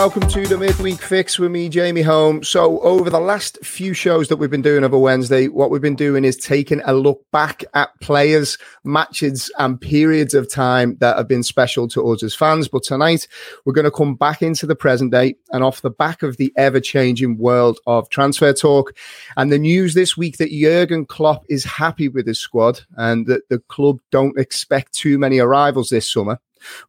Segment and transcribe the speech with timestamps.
[0.00, 2.42] Welcome to the midweek fix with me, Jamie Home.
[2.42, 5.94] So, over the last few shows that we've been doing over Wednesday, what we've been
[5.94, 11.28] doing is taking a look back at players, matches, and periods of time that have
[11.28, 12.66] been special to us as fans.
[12.66, 13.28] But tonight,
[13.66, 16.50] we're going to come back into the present day and off the back of the
[16.56, 18.96] ever changing world of transfer talk
[19.36, 23.46] and the news this week that Jurgen Klopp is happy with his squad and that
[23.50, 26.40] the club don't expect too many arrivals this summer.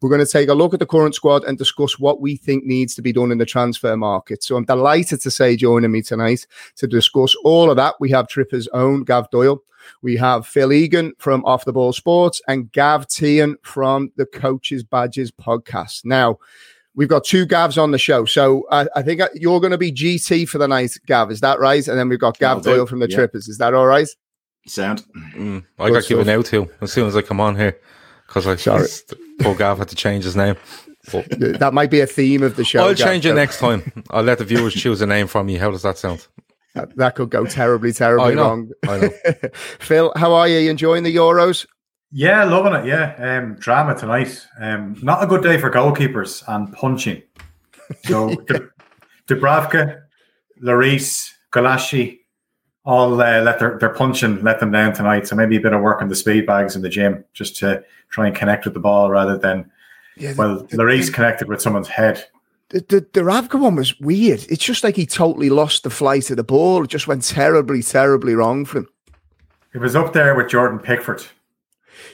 [0.02, 2.64] We're going to take a look at the current squad and discuss what we think
[2.66, 4.44] needs to be done in the transfer market.
[4.44, 6.46] So I'm delighted to say joining me tonight
[6.78, 7.96] to discuss all of that.
[8.00, 9.62] We have Tripper's own Gav Doyle.
[10.02, 14.84] We have Phil Egan from Off the Ball Sports and Gav Teehan from the Coaches
[14.84, 16.06] Badges podcast.
[16.06, 16.38] Now,
[16.96, 18.26] we've got two Gavs on the show.
[18.26, 21.32] So I, I think you're going to be GT for the night, Gav.
[21.32, 21.88] Is that right?
[21.88, 23.16] And then we've got Gav Doyle from the yeah.
[23.16, 23.48] Trippers.
[23.48, 24.08] Is that all right?
[24.68, 25.04] Sound.
[25.36, 27.80] Mm, I got given out to as soon as I come on here
[28.32, 28.88] because I Sorry.
[29.42, 30.56] poor Gav had to change his name.
[31.12, 31.28] But
[31.60, 32.82] that might be a theme of the show.
[32.82, 33.92] I'll Gav, change it next time.
[34.10, 35.60] I'll let the viewers choose a name from you.
[35.60, 36.26] How does that sound?
[36.74, 38.72] That, that could go terribly, terribly I know, wrong.
[38.88, 39.10] I know.
[39.80, 40.60] Phil, how are you?
[40.60, 40.72] you?
[40.72, 41.66] Enjoying the Euros?
[42.14, 42.86] Yeah, loving it.
[42.86, 44.48] Yeah, um, drama tonight.
[44.60, 47.24] Um, not a good day for goalkeepers and punching.
[48.06, 48.36] So
[49.28, 50.04] Dubravka,
[50.64, 52.20] Lloris, Gulácsi,
[52.84, 55.28] all uh, let their, their punching let them down tonight.
[55.28, 57.84] So maybe a bit of work on the speed bags in the gym just to
[58.10, 59.70] try and connect with the ball rather than
[60.18, 62.26] yeah, well, the, Lloris connected with someone's head.
[62.70, 64.46] The, the, Dubravka one was weird.
[64.50, 66.84] It's just like he totally lost the flight of the ball.
[66.84, 68.88] It just went terribly, terribly wrong for him.
[69.74, 71.24] It was up there with Jordan Pickford.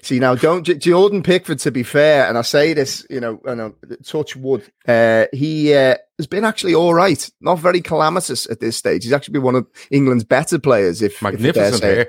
[0.01, 1.59] See now, don't Jordan Pickford.
[1.59, 4.63] To be fair, and I say this, you know, and touch wood.
[4.87, 7.29] Uh, he uh, has been actually all right.
[7.41, 9.03] Not very calamitous at this stage.
[9.03, 11.01] He's actually been one of England's better players.
[11.01, 12.07] If magnificent if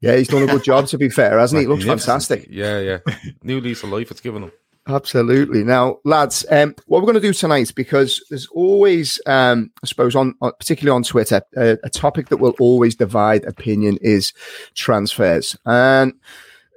[0.00, 0.86] Yeah, he's done a good job.
[0.88, 1.66] To be fair, hasn't he?
[1.66, 2.46] Looks fantastic.
[2.50, 2.98] Yeah, yeah.
[3.42, 4.52] New lease of life it's given him.
[4.86, 5.64] Absolutely.
[5.64, 10.14] Now, lads, um, what we're going to do tonight, because there's always, um, I suppose,
[10.14, 14.34] on, on particularly on Twitter, uh, a topic that will always divide opinion is
[14.74, 15.56] transfers.
[15.64, 16.12] And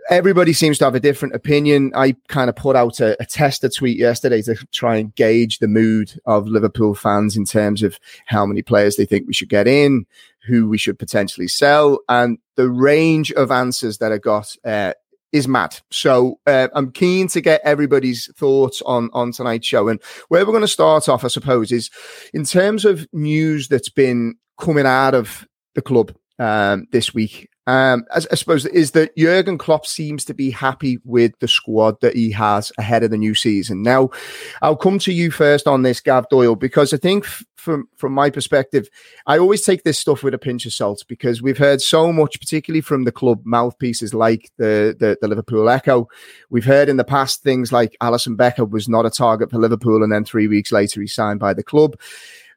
[0.10, 1.92] everybody seems to have a different opinion.
[1.96, 5.68] I kind of put out a, a, tester tweet yesterday to try and gauge the
[5.68, 9.68] mood of Liverpool fans in terms of how many players they think we should get
[9.68, 10.06] in,
[10.46, 14.56] who we should potentially sell, and the range of answers that I got.
[14.64, 14.94] Uh,
[15.34, 15.78] is mad.
[15.92, 19.90] So uh, I'm keen to get everybody's thoughts on on tonight's show.
[19.90, 21.92] And where we're going to start off, I suppose, is
[22.34, 25.46] in terms of news that's been coming out of
[25.76, 30.34] the club um, this week um, I, I, suppose is that Jurgen Klopp seems to
[30.34, 33.84] be happy with the squad that he has ahead of the new season.
[33.84, 34.10] Now,
[34.62, 38.14] I'll come to you first on this, Gav Doyle, because I think f- from from
[38.14, 38.88] my perspective,
[39.26, 42.40] I always take this stuff with a pinch of salt because we've heard so much,
[42.40, 46.08] particularly from the club mouthpieces like the the, the Liverpool Echo.
[46.50, 50.04] We've heard in the past things like Alisson Becker was not a target for Liverpool,
[50.04, 51.98] and then three weeks later he signed by the club.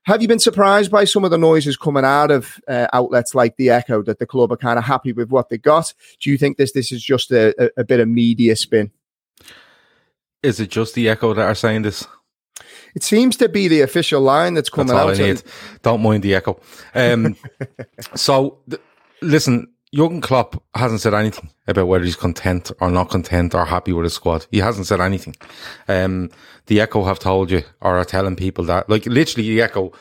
[0.05, 3.57] Have you been surprised by some of the noises coming out of uh, outlets like
[3.57, 5.93] the Echo that the club are kind of happy with what they got?
[6.21, 8.91] Do you think this this is just a, a, a bit of media spin?
[10.43, 12.07] Is it just the Echo that are saying this?
[12.95, 15.27] It seems to be the official line that's coming that's out.
[15.27, 15.43] Need.
[15.83, 16.61] Don't mind the Echo.
[16.95, 17.37] Um,
[18.15, 18.83] so, th-
[19.23, 23.93] listen, Jurgen Klopp hasn't said anything about whether he's content or not content or happy
[23.93, 24.47] with his squad.
[24.51, 25.35] He hasn't said anything.
[25.89, 26.31] Um,
[26.71, 29.93] the Echo have told you or are telling people that, like literally the Echo,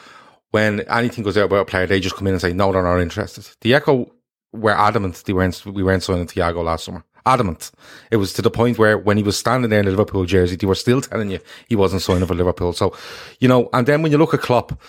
[0.51, 2.83] when anything goes out about a player, they just come in and say, no, they're
[2.83, 3.43] not interested.
[3.61, 4.13] The Echo
[4.53, 7.03] were adamant they weren't, we weren't signing Thiago last summer.
[7.25, 7.71] Adamant.
[8.11, 10.57] It was to the point where when he was standing there in the Liverpool jersey,
[10.57, 12.73] they were still telling you he wasn't signing for Liverpool.
[12.73, 12.95] So,
[13.39, 14.79] you know, and then when you look at Klopp,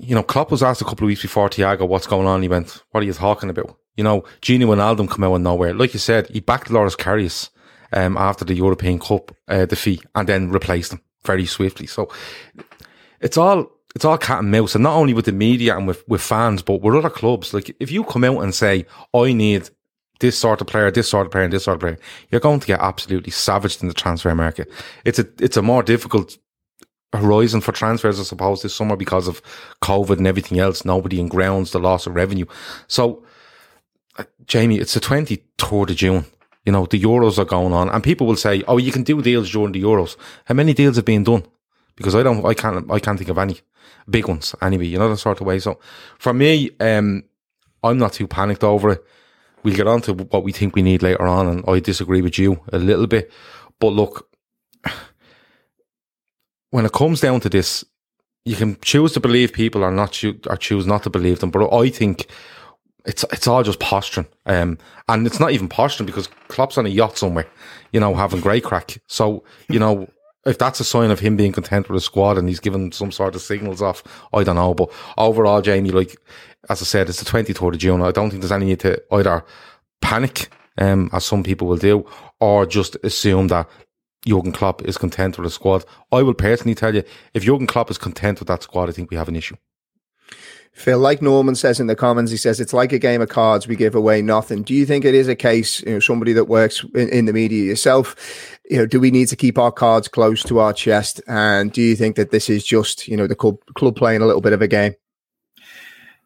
[0.00, 2.42] you know, Klopp was asked a couple of weeks before Thiago, what's going on?
[2.42, 3.78] He went, what are you talking about?
[3.96, 5.74] You know, Gini Wijnaldum come out of nowhere.
[5.74, 7.50] Like you said, he backed Loris Karius
[7.92, 11.86] um, after the European Cup uh, defeat and then replaced him very swiftly.
[11.86, 12.10] So
[13.20, 16.06] it's all it's all cat and mouse, and not only with the media and with,
[16.08, 17.52] with fans, but with other clubs.
[17.52, 19.68] Like if you come out and say, "I need
[20.20, 21.98] this sort of player, this sort of player, and this sort of player,"
[22.30, 24.70] you're going to get absolutely savaged in the transfer market.
[25.04, 26.38] It's a it's a more difficult
[27.12, 29.42] horizon for transfers, I suppose, this summer because of
[29.82, 30.86] COVID and everything else.
[30.86, 32.46] Nobody in grounds, the loss of revenue.
[32.86, 33.22] So
[34.46, 36.24] Jamie, it's the 23rd of June.
[36.64, 39.20] You know, the Euros are going on and people will say, oh, you can do
[39.20, 40.16] deals during the Euros.
[40.44, 41.44] How many deals have been done?
[41.96, 43.60] Because I don't, I can't, I can't think of any
[44.08, 45.58] big ones anyway, you know, that sort of way.
[45.58, 45.78] So
[46.18, 47.24] for me, um,
[47.82, 49.04] I'm not too panicked over it.
[49.62, 52.38] we'll get on to what we think we need later on, and I disagree with
[52.38, 53.30] you a little bit.
[53.78, 54.28] But look,
[56.70, 57.84] when it comes down to this,
[58.44, 61.50] you can choose to believe people or not choo- or choose not to believe them.
[61.50, 62.26] But I think
[63.04, 64.78] it's it's all just posturing, um,
[65.08, 67.46] and it's not even posturing because Klopp's on a yacht somewhere,
[67.92, 68.98] you know, having great crack.
[69.06, 70.08] So you know.
[70.44, 73.12] If that's a sign of him being content with the squad and he's given some
[73.12, 74.02] sort of signals off,
[74.32, 74.74] I don't know.
[74.74, 76.16] But overall, Jamie, like
[76.68, 78.02] as I said, it's the 23rd of June.
[78.02, 79.44] I don't think there's any need to either
[80.00, 80.48] panic,
[80.78, 82.04] um, as some people will do,
[82.40, 83.68] or just assume that
[84.26, 85.84] Jurgen Klopp is content with the squad.
[86.10, 87.02] I will personally tell you,
[87.34, 89.56] if Jurgen Klopp is content with that squad, I think we have an issue.
[90.72, 93.68] Phil, like Norman says in the comments, he says it's like a game of cards.
[93.68, 94.62] We give away nothing.
[94.62, 97.32] Do you think it is a case, you know, somebody that works in, in, the
[97.32, 101.20] media yourself, you know, do we need to keep our cards close to our chest?
[101.28, 104.26] And do you think that this is just, you know, the club, club playing a
[104.26, 104.94] little bit of a game?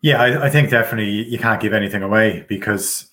[0.00, 3.10] Yeah, I, I think definitely you can't give anything away because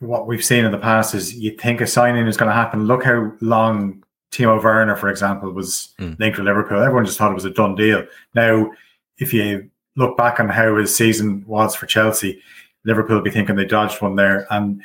[0.00, 2.86] what we've seen in the past is you think a signing is going to happen.
[2.86, 6.18] Look how long Timo Werner, for example, was mm.
[6.18, 6.82] linked with Liverpool.
[6.82, 8.04] Everyone just thought it was a done deal.
[8.34, 8.70] Now,
[9.16, 12.40] if you look back on how his season was for Chelsea,
[12.84, 14.46] Liverpool will be thinking they dodged one there.
[14.50, 14.82] And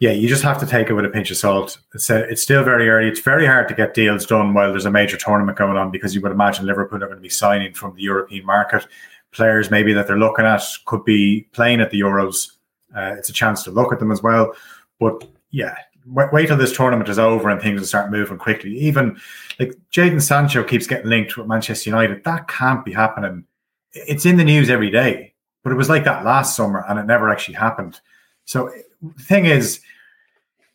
[0.00, 1.78] yeah, you just have to take it with a pinch of salt.
[1.94, 3.08] It's, a, it's still very early.
[3.08, 6.14] It's very hard to get deals done while there's a major tournament going on because
[6.14, 8.86] you would imagine Liverpool are going to be signing from the European market.
[9.32, 12.52] Players maybe that they're looking at could be playing at the Euros.
[12.96, 14.52] Uh, it's a chance to look at them as well.
[14.98, 15.76] But yeah,
[16.06, 18.76] wait, till this tournament is over and things will start moving quickly.
[18.78, 19.20] Even
[19.58, 22.24] like Jadon Sancho keeps getting linked with Manchester United.
[22.24, 23.44] That can't be happening
[23.92, 27.06] it's in the news every day, but it was like that last summer and it
[27.06, 28.00] never actually happened.
[28.44, 28.72] So
[29.02, 29.80] the thing is,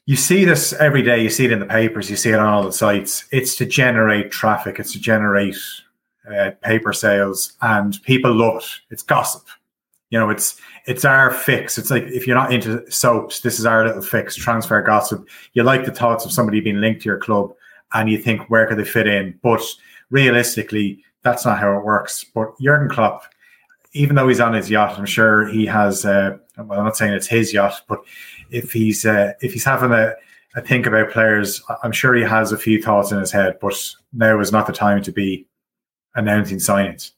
[0.05, 2.47] you see this every day, you see it in the papers, you see it on
[2.47, 3.25] all the sites.
[3.31, 5.57] It's to generate traffic, it's to generate
[6.31, 8.93] uh, paper sales, and people love it.
[8.93, 9.47] It's gossip.
[10.11, 11.77] You know, it's it's our fix.
[11.77, 15.27] It's like if you're not into soaps, this is our little fix, transfer gossip.
[15.53, 17.53] You like the thoughts of somebody being linked to your club
[17.93, 19.39] and you think where could they fit in?
[19.41, 19.61] But
[20.11, 22.23] realistically, that's not how it works.
[22.23, 23.23] But Jurgen Klopp,
[23.91, 26.05] even though he's on his yacht, I'm sure he has.
[26.05, 27.99] Uh, well, I'm not saying it's his yacht, but
[28.51, 30.13] if he's uh, if he's having a,
[30.55, 33.57] a think about players, I'm sure he has a few thoughts in his head.
[33.59, 33.75] But
[34.13, 35.47] now is not the time to be
[36.13, 37.11] announcing signings.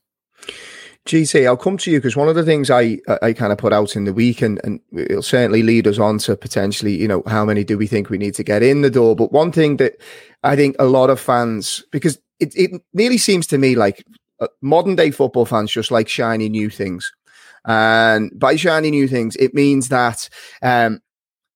[1.06, 3.74] GT, I'll come to you because one of the things I I kind of put
[3.74, 7.24] out in the week, and, and it'll certainly lead us on to potentially, you know,
[7.28, 9.16] how many do we think we need to get in the door?
[9.18, 10.00] But one thing that
[10.44, 14.06] I think a lot of fans, because it, it nearly seems to me like
[14.40, 17.12] uh, modern day football fans just like shiny new things.
[17.66, 20.30] And by shiny new things, it means that
[20.62, 21.02] um,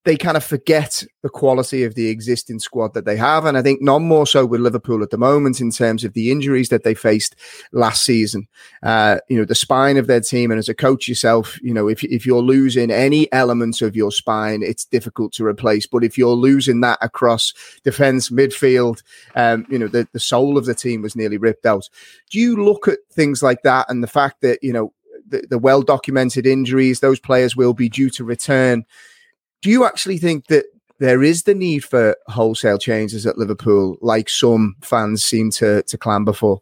[0.03, 3.45] they kind of forget the quality of the existing squad that they have.
[3.45, 6.31] And I think none more so with Liverpool at the moment in terms of the
[6.31, 7.35] injuries that they faced
[7.71, 8.47] last season.
[8.81, 10.49] Uh, you know, the spine of their team.
[10.49, 14.11] And as a coach yourself, you know, if, if you're losing any elements of your
[14.11, 15.85] spine, it's difficult to replace.
[15.85, 17.53] But if you're losing that across
[17.83, 19.03] defense, midfield,
[19.35, 21.87] um, you know, the, the soul of the team was nearly ripped out.
[22.31, 24.93] Do you look at things like that and the fact that, you know,
[25.27, 28.83] the, the well documented injuries, those players will be due to return
[29.61, 30.65] do you actually think that
[30.99, 35.97] there is the need for wholesale changes at Liverpool, like some fans seem to to
[35.97, 36.61] clamber for?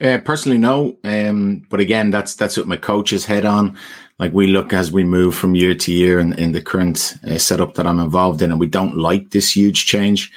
[0.00, 0.96] Uh, personally, no.
[1.04, 3.78] Um, but again, that's that's what my coaches head on.
[4.18, 7.38] Like we look as we move from year to year in, in the current uh,
[7.38, 10.30] setup that I'm involved in, and we don't like this huge change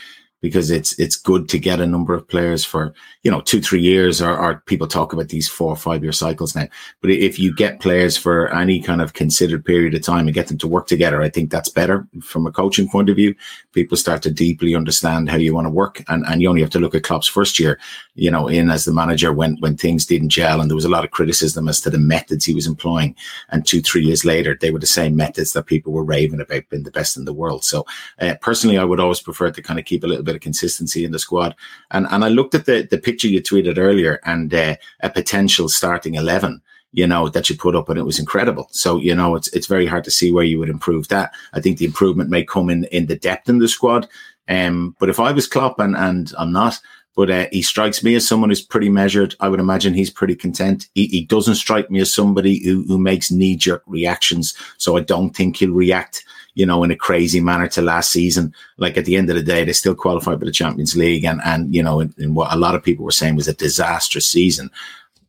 [0.46, 3.82] because it's it's good to get a number of players for you know two three
[3.82, 6.68] years or, or people talk about these four or five year cycles now.
[7.02, 10.46] But if you get players for any kind of considered period of time and get
[10.48, 12.08] them to work together i think that's better.
[12.22, 13.34] From a coaching point of view
[13.72, 16.70] people start to deeply understand how you want to work and, and you only have
[16.76, 17.80] to look at Klopp's first year
[18.14, 20.96] you know in as the manager when when things didn't gel and there was a
[20.96, 23.16] lot of criticism as to the methods he was employing.
[23.50, 26.70] And two three years later they were the same methods that people were raving about
[26.70, 27.64] being the best in the world.
[27.64, 27.84] So
[28.22, 30.44] uh, personally i would always prefer to kind of keep a little bit bit of
[30.44, 31.56] consistency in the squad.
[31.92, 35.70] And and I looked at the the picture you tweeted earlier and uh, a potential
[35.70, 36.62] starting eleven.
[36.92, 38.68] You know that you put up, and it was incredible.
[38.72, 41.32] So you know it's it's very hard to see where you would improve that.
[41.54, 44.08] I think the improvement may come in in the depth in the squad.
[44.48, 46.80] Um, but if I was Klopp and and I'm not,
[47.16, 49.36] but uh, he strikes me as someone who's pretty measured.
[49.40, 50.88] I would imagine he's pretty content.
[50.96, 54.54] He, he doesn't strike me as somebody who, who makes knee jerk reactions.
[54.78, 56.24] So I don't think he'll react
[56.56, 58.54] you know, in a crazy manner to last season.
[58.78, 61.42] Like at the end of the day, they still qualified for the Champions League, and
[61.46, 64.28] and you know, in, in what a lot of people were saying was a disastrous
[64.28, 64.72] season.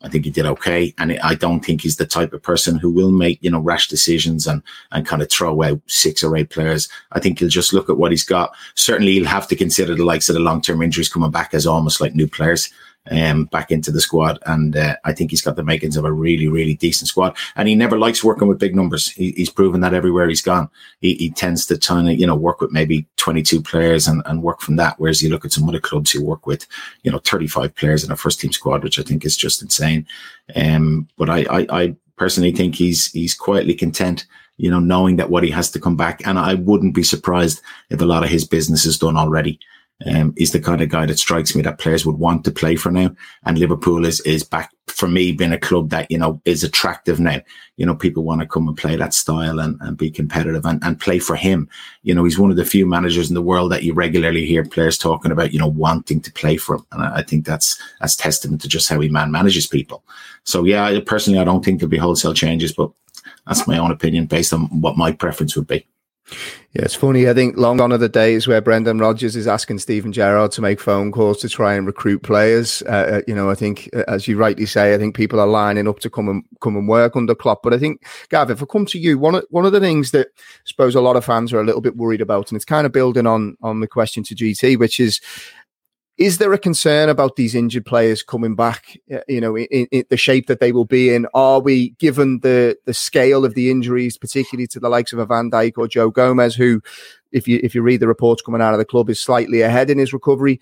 [0.03, 2.91] I think he did okay, and I don't think he's the type of person who
[2.91, 6.51] will make you know rash decisions and and kind of throw out six or eight
[6.51, 6.89] players.
[7.13, 8.55] I think he'll just look at what he's got.
[8.77, 11.67] Certainly, he'll have to consider the likes of the long term injuries coming back as
[11.67, 12.71] almost like new players.
[13.11, 14.39] Um, back into the squad.
[14.47, 17.37] And uh, I think he's got the makings of a really, really decent squad.
[17.57, 19.09] And he never likes working with big numbers.
[19.11, 20.69] He, he's proven that everywhere he's gone.
[21.01, 24.43] He, he tends to try to, you know, work with maybe 22 players and, and
[24.43, 24.95] work from that.
[24.99, 26.67] Whereas you look at some other clubs who work with,
[27.03, 30.07] you know, 35 players in a first team squad, which I think is just insane.
[30.55, 34.27] Um, but I, I, I personally think he's, he's quietly content
[34.59, 36.27] you know, knowing that what he has to come back.
[36.27, 37.61] And I wouldn't be surprised
[37.91, 39.61] if a lot of his business is done already
[40.05, 42.77] um, is the kind of guy that strikes me that players would want to play
[42.77, 43.11] for now.
[43.45, 47.19] And Liverpool is, is back for me being a club that, you know, is attractive
[47.19, 47.41] now.
[47.77, 50.83] You know, people want to come and play that style and, and be competitive and,
[50.85, 51.69] and play for him.
[52.03, 54.65] You know, he's one of the few managers in the world that you regularly hear
[54.65, 56.87] players talking about, you know, wanting to play for him.
[56.93, 60.05] And I, I think that's, that's testament to just how he man manages people.
[60.45, 62.91] So yeah, personally, I don't think there'll be wholesale changes, but
[63.47, 65.87] that's my own opinion based on what my preference would be.
[66.73, 67.29] Yeah, it's funny.
[67.29, 70.61] I think long gone are the days where Brendan Rodgers is asking Steven Gerrard to
[70.61, 72.83] make phone calls to try and recruit players.
[72.83, 75.47] Uh, uh you know, I think, uh, as you rightly say, I think people are
[75.47, 77.63] lining up to come and come and work under Klopp.
[77.63, 80.11] But I think, Gav, if I come to you, one of, one of the things
[80.11, 82.65] that I suppose a lot of fans are a little bit worried about, and it's
[82.65, 85.21] kind of building on on the question to GT, which is
[86.19, 88.99] is there a concern about these injured players coming back?
[89.13, 91.27] Uh, you know, in, in, the shape that they will be in.
[91.35, 95.27] Are we, given the the scale of the injuries, particularly to the likes of a
[95.27, 96.81] Van Dijk or Joe Gomez, who,
[97.33, 99.91] if you if you read the reports coming out of the club, is slightly ahead
[99.91, 100.59] in his recovery?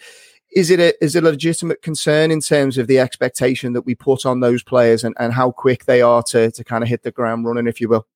[0.52, 3.94] Is it a is it a legitimate concern in terms of the expectation that we
[3.94, 7.04] put on those players and, and how quick they are to to kind of hit
[7.04, 8.06] the ground running, if you will?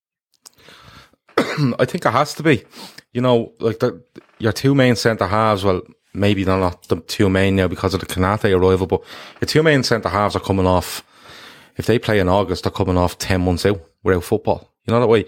[1.36, 2.64] I think it has to be.
[3.12, 4.02] You know, like the,
[4.38, 5.64] your two main centre halves.
[5.64, 5.82] Well,
[6.18, 9.02] maybe they're not the two main now because of the Konate arrival, but
[9.40, 11.04] the two main centre halves are coming off.
[11.76, 14.72] If they play in August, they're coming off 10 months out without football.
[14.84, 15.26] You know that way?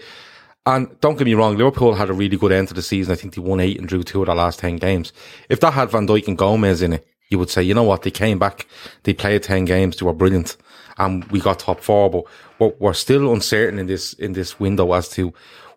[0.67, 3.13] And don't get me wrong, Liverpool had a really good end to the season.
[3.13, 5.13] I think they won eight and drew two of their last 10 games.
[5.49, 8.03] If that had Van Dijk and Gomez in it, you would say, you know what,
[8.03, 8.67] they came back,
[9.05, 10.57] they played 10 games, they were brilliant,
[10.99, 12.11] and we got top four,
[12.59, 15.33] but we're, still uncertain in this, in this window as to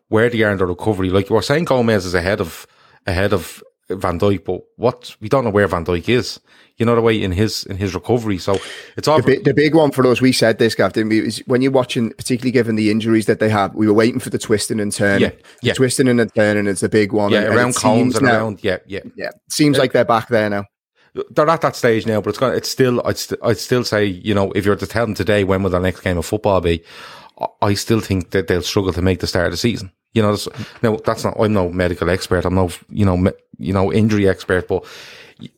[0.10, 1.12] where they are in the recovery.
[1.12, 2.67] Like you were saying, Gomez is ahead of,
[3.05, 6.40] ahead of Van Dijk, but what we don't know where Van Dijk is.
[6.78, 8.40] You know the way in his in his recovery.
[8.40, 8.58] So
[8.98, 10.22] it's all the, big, the big one for us.
[10.22, 11.20] We said this, Gav, didn't we?
[11.20, 14.32] Is when you're watching, particularly given the injuries that they have, we were waiting for
[14.32, 15.32] the twisting and turning.
[15.32, 15.74] Yeah, yeah.
[15.74, 17.32] Twisting and turning is the big one.
[17.32, 18.63] Yeah, and, around cones and now, around.
[18.63, 19.30] Yeah, yeah, yeah.
[19.50, 20.66] Seems uh, like they're back there now.
[21.30, 22.56] They're at that stage now, but it's going.
[22.58, 23.06] It's still.
[23.06, 25.70] I'd, st- I'd still say, you know, if you're to tell them today when will
[25.70, 26.84] the next game of football be,
[27.62, 29.92] I still think that they'll struggle to make the start of the season.
[30.13, 30.38] You know,
[30.82, 31.36] now that's not.
[31.39, 32.46] I'm no medical expert.
[32.46, 34.67] I'm no, you know, me, you know, injury expert.
[34.67, 34.86] But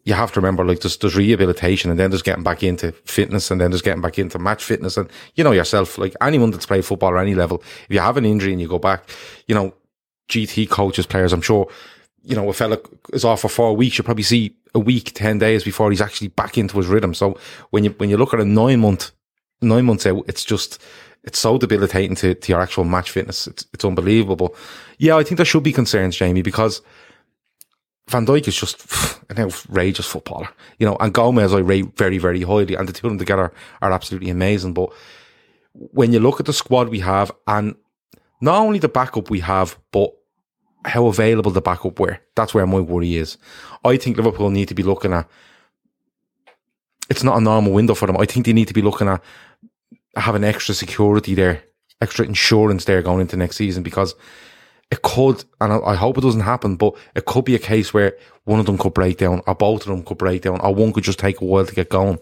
[0.03, 3.51] you have to remember, like, there's, there's rehabilitation, and then there's getting back into fitness,
[3.51, 6.65] and then there's getting back into match fitness, and you know yourself, like anyone that's
[6.65, 9.09] played football at any level, if you have an injury and you go back,
[9.47, 9.73] you know,
[10.29, 11.67] GT coaches, players, I'm sure,
[12.23, 12.79] you know, a fella
[13.13, 16.29] is off for four weeks, you probably see a week, ten days before he's actually
[16.29, 17.13] back into his rhythm.
[17.13, 17.37] So
[17.69, 19.11] when you when you look at a nine month,
[19.61, 20.81] nine months out, it's just
[21.25, 23.47] it's so debilitating to, to your actual match fitness.
[23.47, 24.55] It's, it's unbelievable.
[24.99, 26.81] Yeah, I think there should be concerns, Jamie, because
[28.09, 28.85] Van Dijk is just
[29.29, 33.07] an outrageous footballer, you know, and Gomez I rate very, very highly, and the two
[33.07, 33.51] of them together
[33.81, 34.73] are absolutely amazing.
[34.73, 34.93] But
[35.73, 37.75] when you look at the squad we have, and
[38.39, 40.13] not only the backup we have, but
[40.85, 43.37] how available the backup were, that's where my worry is.
[43.83, 45.27] I think Liverpool need to be looking at.
[47.09, 48.17] It's not a normal window for them.
[48.17, 49.23] I think they need to be looking at
[50.15, 51.63] having extra security there,
[52.01, 54.15] extra insurance there going into next season because
[54.91, 58.15] it could, and I hope it doesn't happen, but it could be a case where
[58.43, 60.93] one of them could break down, or both of them could break down, or one
[60.93, 62.19] could just take a while to get going.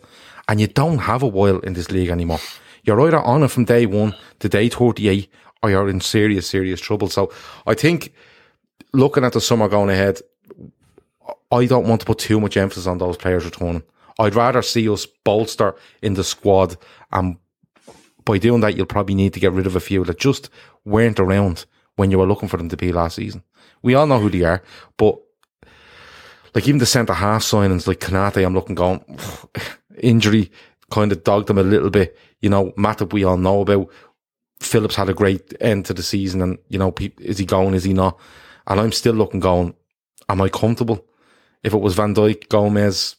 [0.48, 2.40] And you don't have a while in this league anymore.
[2.84, 5.30] You're either on it from day one to day 38,
[5.62, 7.10] or you're in serious, serious trouble.
[7.10, 7.32] So
[7.68, 8.14] I think
[8.94, 10.22] looking at the summer going ahead,
[11.52, 13.84] I don't want to put too much emphasis on those players returning.
[14.20, 16.78] I'd rather see us bolster in the squad
[17.12, 17.38] and
[18.26, 20.50] by doing that, you'll probably need to get rid of a few that just
[20.86, 21.66] weren't around
[21.96, 23.44] when you were looking for them to be last season.
[23.82, 24.64] We all know who they are,
[24.98, 25.20] but
[26.56, 29.04] like even the centre half signings like Konate, I'm looking going
[30.00, 30.52] injury
[30.92, 32.18] kind of dogged them a little bit.
[32.42, 33.90] You know, Matip we all know about.
[34.60, 37.74] Phillips had a great end to the season, and you know, is he going?
[37.74, 38.18] Is he not?
[38.68, 39.76] And I'm still looking, going,
[40.30, 41.06] am I comfortable?
[41.64, 43.18] If it was Van Dijk, Gomez,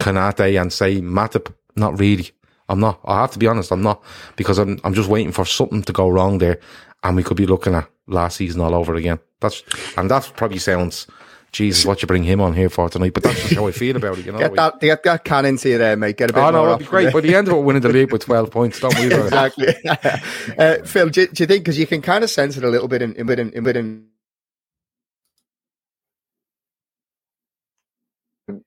[0.00, 2.30] Konate, and say Matip, not really.
[2.68, 3.00] I'm not.
[3.04, 3.72] I have to be honest.
[3.72, 4.02] I'm not
[4.36, 4.78] because I'm.
[4.84, 6.60] I'm just waiting for something to go wrong there,
[7.02, 9.18] and we could be looking at last season all over again.
[9.40, 9.62] That's
[9.96, 11.06] and that probably sounds.
[11.50, 13.14] Jesus, what you bring him on here for tonight?
[13.14, 14.26] But that's just how I feel about it.
[14.26, 16.18] You know, get that, get that can into you there, mate.
[16.18, 16.40] Get a bit.
[16.40, 17.10] Oh no, it'd be great.
[17.10, 18.80] By the end of it, winning the league with twelve points.
[18.80, 19.74] Don't worry exactly.
[20.58, 22.86] uh, Phil, do, do, you think because you can kind of sense it a little
[22.86, 24.06] bit in, in, in, in, in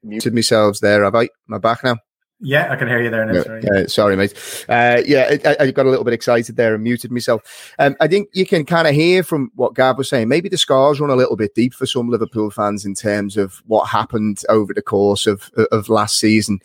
[0.03, 1.03] muted myself there.
[1.03, 1.23] Have I?
[1.23, 1.97] Am I back now?
[2.43, 3.25] Yeah, I can hear you there.
[3.25, 3.63] Now, sorry.
[3.69, 4.33] Uh, sorry, mate.
[4.67, 7.73] Uh, yeah, I, I, got a little bit excited there and muted myself.
[7.77, 10.27] Um, I think you can kind of hear from what Gav was saying.
[10.27, 13.61] Maybe the scars run a little bit deep for some Liverpool fans in terms of
[13.67, 16.59] what happened over the course of of last season.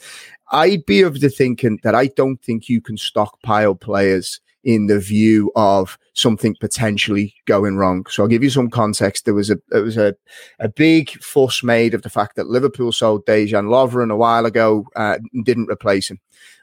[0.51, 4.99] I'd be of the thinking that I don't think you can stockpile players in the
[4.99, 8.07] view of something potentially going wrong.
[8.07, 9.25] So I'll give you some context.
[9.25, 10.15] There was a there was a,
[10.59, 14.87] a big fuss made of the fact that Liverpool sold Dejan Lovren a while ago
[14.97, 16.19] uh, and didn't replace him.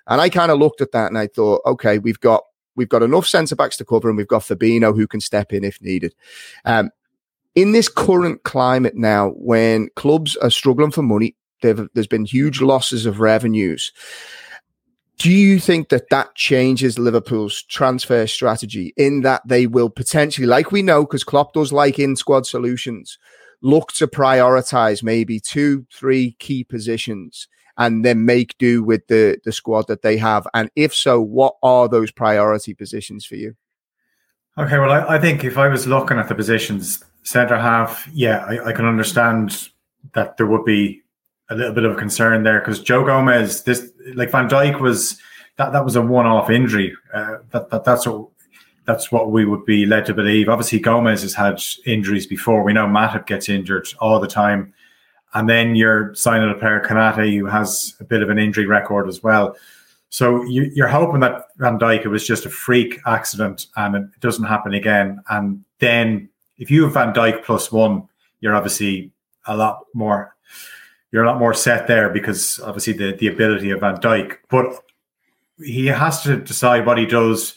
[0.07, 2.43] And I kind of looked at that and I thought, okay, we've got
[2.75, 5.63] we've got enough centre backs to cover, and we've got Fabinho who can step in
[5.63, 6.13] if needed.
[6.65, 6.89] Um,
[7.55, 13.05] in this current climate now, when clubs are struggling for money, there's been huge losses
[13.05, 13.91] of revenues.
[15.23, 20.73] Do you think that that changes Liverpool's transfer strategy in that they will potentially, like
[20.73, 23.17] we know, because Klopp does like in squad solutions,
[23.61, 29.53] look to prioritize maybe two, three key positions and then make do with the, the
[29.53, 30.45] squad that they have?
[30.53, 33.55] And if so, what are those priority positions for you?
[34.57, 38.39] Okay, well, I, I think if I was looking at the positions, centre half, yeah,
[38.39, 39.69] I, I can understand
[40.15, 41.01] that there would be
[41.49, 45.19] a little bit of a concern there because Joe Gomez, this like Van Dijk was
[45.57, 46.95] that that was a one-off injury.
[47.13, 48.27] Uh, that, that that's what
[48.85, 50.49] that's what we would be led to believe.
[50.49, 52.63] Obviously, Gomez has had injuries before.
[52.63, 54.73] We know Matip gets injured all the time,
[55.33, 59.07] and then you're signing a player Konate who has a bit of an injury record
[59.07, 59.55] as well.
[60.09, 64.19] So you, are hoping that Van Dijk it was just a freak accident and it
[64.19, 65.19] doesn't happen again.
[65.27, 66.29] And then
[66.59, 68.07] if you have Van Dijk plus one,
[68.39, 69.11] you're obviously
[69.47, 70.35] a lot more
[71.13, 74.37] you're a lot more set there because obviously the, the ability of Van Dijk.
[74.49, 74.83] But
[75.63, 77.53] he has to decide what he does.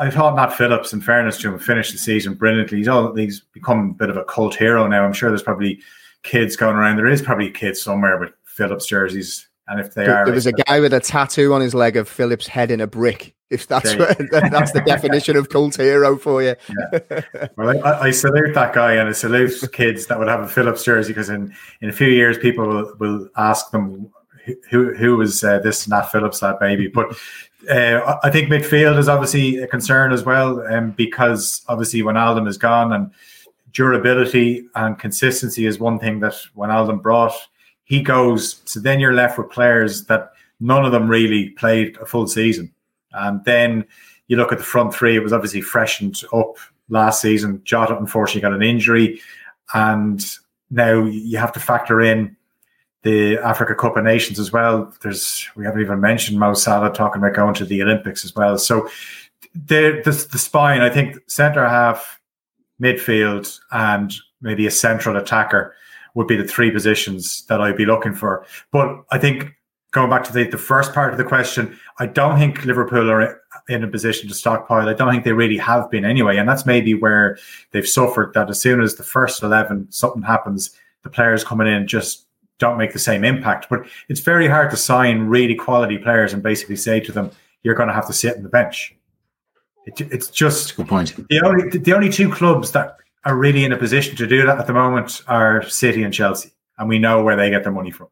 [0.00, 2.78] I thought Matt Phillips, in fairness to him, finished the season brilliantly.
[2.78, 5.04] He's all he's become a bit of a cult hero now.
[5.04, 5.80] I'm sure there's probably
[6.24, 6.96] kids going around.
[6.96, 9.46] There is probably kids somewhere with Phillips jerseys.
[9.68, 11.96] And if they there, are, there was a guy with a tattoo on his leg
[11.96, 16.16] of Phillips' head in a brick if that's what, that's the definition of cult hero
[16.16, 16.54] for you.
[16.92, 17.48] yeah.
[17.56, 20.84] Well, I, I, salute that guy and I salute kids that would have a Phillips
[20.84, 24.10] jersey because in, in a few years people will, will ask them
[24.70, 26.88] who who was uh, this Nat Phillips that baby.
[26.88, 27.16] But
[27.70, 32.56] uh, I think midfield is obviously a concern as well, um, because obviously Wijnaldum is
[32.56, 33.10] gone and
[33.72, 37.34] durability and consistency is one thing that Wijnaldum brought.
[37.84, 42.06] He goes, so then you're left with players that none of them really played a
[42.06, 42.72] full season.
[43.12, 43.84] And then
[44.28, 46.56] you look at the front three, it was obviously freshened up
[46.88, 47.60] last season.
[47.64, 49.20] Jota unfortunately got an injury.
[49.74, 50.24] And
[50.70, 52.36] now you have to factor in
[53.02, 54.92] the Africa Cup of Nations as well.
[55.02, 58.58] There's we haven't even mentioned Mo Salah talking about going to the Olympics as well.
[58.58, 58.88] So
[59.54, 62.20] the, the spine, I think, centre half,
[62.80, 65.74] midfield, and maybe a central attacker
[66.14, 68.44] would be the three positions that I'd be looking for.
[68.72, 69.54] But I think
[69.90, 73.40] going back to the, the first part of the question, I don't think Liverpool are
[73.68, 74.88] in a position to stockpile.
[74.88, 76.36] I don't think they really have been anyway.
[76.36, 77.38] And that's maybe where
[77.70, 80.70] they've suffered that as soon as the first 11, something happens,
[81.02, 82.26] the players coming in just
[82.58, 83.66] don't make the same impact.
[83.70, 87.30] But it's very hard to sign really quality players and basically say to them,
[87.62, 88.94] you're going to have to sit in the bench.
[89.86, 91.14] It, it's just good point.
[91.28, 94.58] The only the only two clubs that are really in a position to do that
[94.58, 97.90] at the moment are City and Chelsea, and we know where they get their money
[97.90, 98.08] from.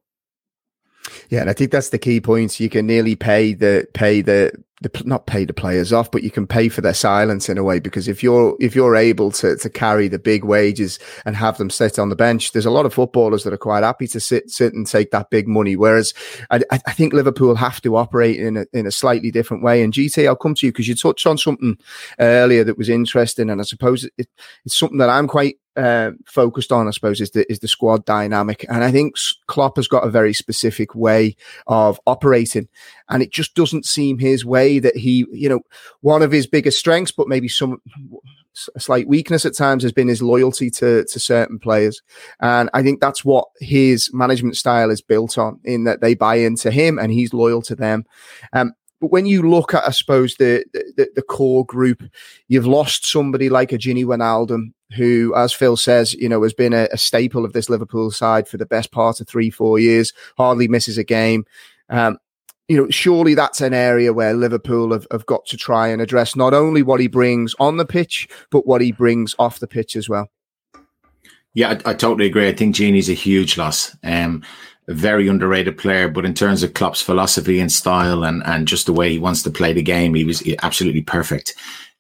[1.28, 2.60] Yeah, and I think that's the key point.
[2.60, 6.30] You can nearly pay the pay the the not pay the players off, but you
[6.30, 9.56] can pay for their silence in a way because if you're if you're able to
[9.56, 12.84] to carry the big wages and have them sit on the bench, there's a lot
[12.84, 15.76] of footballers that are quite happy to sit sit and take that big money.
[15.76, 16.12] Whereas
[16.50, 19.82] I, I think Liverpool have to operate in a in a slightly different way.
[19.82, 21.78] And GT, I'll come to you because you touched on something
[22.18, 24.28] earlier that was interesting, and I suppose it,
[24.64, 28.04] it's something that I'm quite uh, focused on, I suppose, is the is the squad
[28.04, 31.36] dynamic, and I think Klopp has got a very specific way
[31.66, 32.68] of operating,
[33.08, 35.60] and it just doesn't seem his way that he, you know,
[36.00, 37.80] one of his biggest strengths, but maybe some
[38.74, 42.02] a slight weakness at times has been his loyalty to to certain players,
[42.40, 46.36] and I think that's what his management style is built on, in that they buy
[46.36, 48.06] into him and he's loyal to them.
[48.52, 52.02] Um, but when you look at, I suppose, the, the, the core group,
[52.48, 56.72] you've lost somebody like a Gini Wijnaldum, who, as Phil says, you know, has been
[56.72, 60.12] a, a, staple of this Liverpool side for the best part of three, four years,
[60.38, 61.44] hardly misses a game.
[61.90, 62.18] Um,
[62.68, 66.34] you know, surely that's an area where Liverpool have, have got to try and address
[66.34, 69.94] not only what he brings on the pitch, but what he brings off the pitch
[69.94, 70.30] as well.
[71.54, 72.48] Yeah, I, I totally agree.
[72.48, 73.96] I think Gini's a huge loss.
[74.02, 74.42] Um,
[74.88, 78.86] a very underrated player, but in terms of Klopp's philosophy and style and, and just
[78.86, 81.54] the way he wants to play the game, he was absolutely perfect.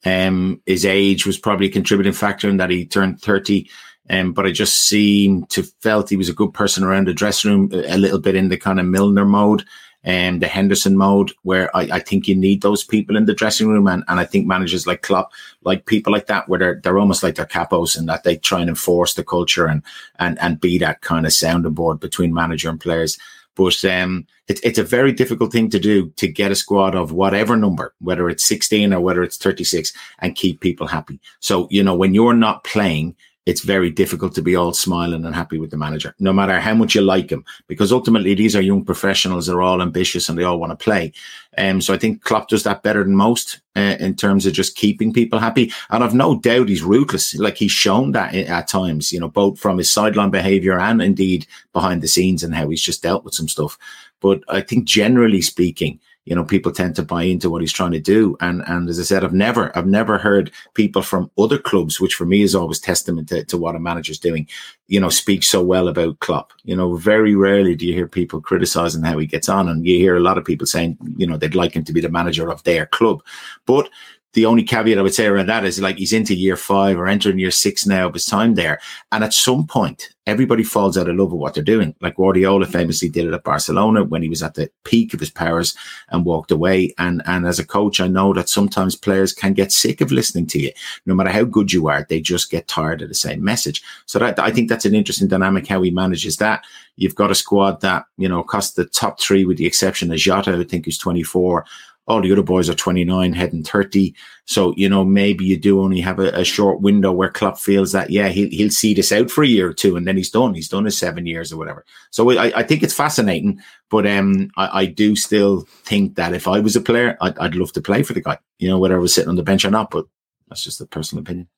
[0.04, 3.68] Um, his age was probably a contributing factor in that he turned 30.
[4.08, 7.50] Um, but I just seemed to felt he was a good person around the dressing
[7.50, 9.64] room, a little bit in the kind of Milner mode.
[10.06, 13.66] Um, the Henderson mode, where I, I, think you need those people in the dressing
[13.68, 13.88] room.
[13.88, 15.32] And, and I think managers like Klopp,
[15.64, 18.60] like people like that, where they're, they're almost like their capos and that they try
[18.60, 19.82] and enforce the culture and,
[20.20, 23.18] and, and be that kind of sounding board between manager and players.
[23.56, 27.10] But um, it, it's a very difficult thing to do to get a squad of
[27.10, 31.18] whatever number, whether it's 16 or whether it's 36, and keep people happy.
[31.40, 33.16] So, you know, when you're not playing,
[33.46, 36.74] it's very difficult to be all smiling and happy with the manager, no matter how
[36.74, 39.46] much you like him, because ultimately these are young professionals.
[39.46, 41.12] They're all ambitious and they all want to play.
[41.56, 44.76] Um, so I think Klopp does that better than most uh, in terms of just
[44.76, 45.72] keeping people happy.
[45.90, 47.36] And I've no doubt he's ruthless.
[47.36, 51.46] Like he's shown that at times, you know, both from his sideline behavior and indeed
[51.72, 53.78] behind the scenes and how he's just dealt with some stuff.
[54.20, 57.92] But I think generally speaking, you know, people tend to buy into what he's trying
[57.92, 58.36] to do.
[58.40, 62.14] And and as I said, I've never I've never heard people from other clubs, which
[62.14, 64.48] for me is always testament to, to what a manager's doing,
[64.88, 66.52] you know, speak so well about Klopp.
[66.64, 69.68] You know, very rarely do you hear people criticizing how he gets on.
[69.68, 72.00] And you hear a lot of people saying, you know, they'd like him to be
[72.00, 73.22] the manager of their club.
[73.64, 73.88] But
[74.36, 77.08] the only caveat I would say around that is like he's into year five or
[77.08, 78.78] entering year six now of his time there.
[79.10, 81.94] And at some point, everybody falls out of love with what they're doing.
[82.02, 85.30] Like Guardiola famously did it at Barcelona when he was at the peak of his
[85.30, 85.74] powers
[86.10, 86.92] and walked away.
[86.98, 90.46] And, and as a coach, I know that sometimes players can get sick of listening
[90.48, 90.72] to you.
[91.06, 93.82] No matter how good you are, they just get tired of the same message.
[94.04, 96.62] So that, I think that's an interesting dynamic how he manages that.
[96.96, 100.18] You've got a squad that, you know, cost the top three with the exception of
[100.18, 101.64] Jota, I think who's 24
[102.06, 104.14] all the other boys are 29 heading 30
[104.44, 107.92] so you know maybe you do only have a, a, short window where Klopp feels
[107.92, 110.30] that yeah he'll, he'll see this out for a year or two and then he's
[110.30, 110.54] done.
[110.54, 111.84] He's done his seven years or whatever.
[112.10, 116.48] So I, I think it's fascinating but um I, I, do still think that if
[116.48, 118.96] I was a player I'd, I'd love to play for the guy you know whether
[118.96, 120.06] I was sitting on the bench or not but
[120.48, 121.48] that's just a personal opinion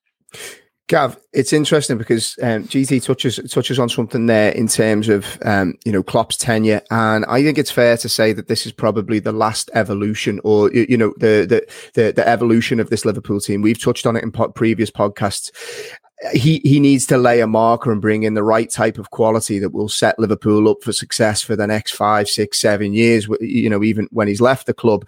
[0.88, 5.74] Gav, it's interesting because um, GT touches touches on something there in terms of um,
[5.84, 9.18] you know Klopp's tenure, and I think it's fair to say that this is probably
[9.18, 13.60] the last evolution, or you know the the the, the evolution of this Liverpool team.
[13.60, 15.50] We've touched on it in po- previous podcasts.
[16.32, 19.58] He he needs to lay a marker and bring in the right type of quality
[19.58, 23.28] that will set Liverpool up for success for the next five, six, seven years.
[23.40, 25.06] You know, even when he's left the club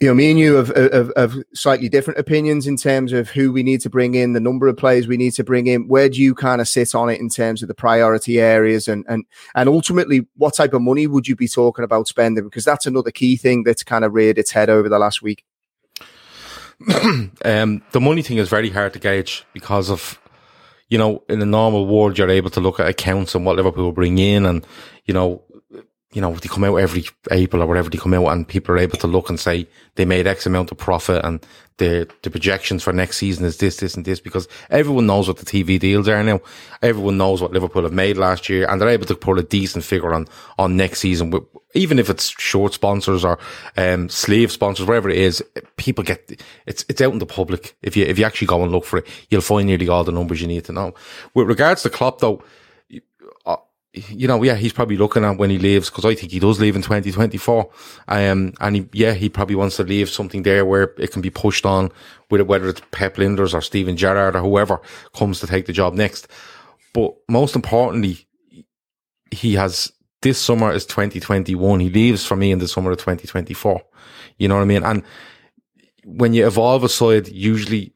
[0.00, 3.52] you know, me and you have, have, have, slightly different opinions in terms of who
[3.52, 5.88] we need to bring in, the number of players we need to bring in.
[5.88, 9.04] Where do you kind of sit on it in terms of the priority areas, and
[9.08, 12.44] and and ultimately, what type of money would you be talking about spending?
[12.44, 15.44] Because that's another key thing that's kind of reared its head over the last week.
[17.44, 20.18] um, the money thing is very hard to gauge because of,
[20.88, 23.92] you know, in a normal world, you're able to look at accounts and what Liverpool
[23.92, 24.66] bring in, and
[25.04, 25.42] you know,
[26.12, 28.78] you know, they come out every April or whatever they come out and people are
[28.78, 31.44] able to look and say they made X amount of profit and
[31.76, 35.38] the, the projections for next season is this, this and this because everyone knows what
[35.38, 36.40] the TV deals are now.
[36.82, 39.84] Everyone knows what Liverpool have made last year and they're able to put a decent
[39.84, 40.26] figure on,
[40.58, 41.32] on next season.
[41.74, 43.38] Even if it's short sponsors or,
[43.76, 45.44] um, sleeve sponsors, whatever it is,
[45.76, 47.76] people get, it's, it's out in the public.
[47.82, 50.10] If you, if you actually go and look for it, you'll find nearly all the
[50.10, 50.92] numbers you need to know.
[51.34, 52.42] With regards to Klopp though,
[53.92, 56.60] you know, yeah, he's probably looking at when he leaves because I think he does
[56.60, 57.70] leave in 2024.
[58.06, 61.30] Um, and he, yeah, he probably wants to leave something there where it can be
[61.30, 61.90] pushed on
[62.30, 64.80] with it, whether it's Pep Lijnders or Steven Gerrard or whoever
[65.14, 66.28] comes to take the job next.
[66.92, 68.26] But most importantly,
[69.32, 71.80] he has this summer is 2021.
[71.80, 73.82] He leaves for me in the summer of 2024.
[74.38, 74.84] You know what I mean?
[74.84, 75.02] And
[76.04, 77.92] when you evolve a side, usually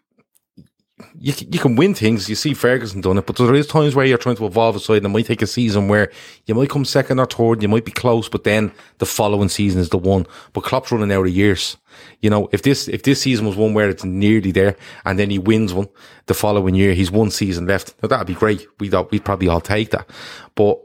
[1.18, 2.28] you, you can win things.
[2.28, 4.80] You see Ferguson done it, but there is times where you're trying to evolve a
[4.80, 6.12] side and it might take a season where
[6.46, 9.80] you might come second or third, you might be close, but then the following season
[9.80, 10.26] is the one.
[10.52, 11.76] But Klopp's running out of years.
[12.20, 15.30] You know, if this, if this season was one where it's nearly there and then
[15.30, 15.88] he wins one
[16.26, 17.94] the following year, he's one season left.
[18.02, 18.66] Now that'd be great.
[18.78, 20.08] We'd, we'd probably all take that.
[20.54, 20.80] But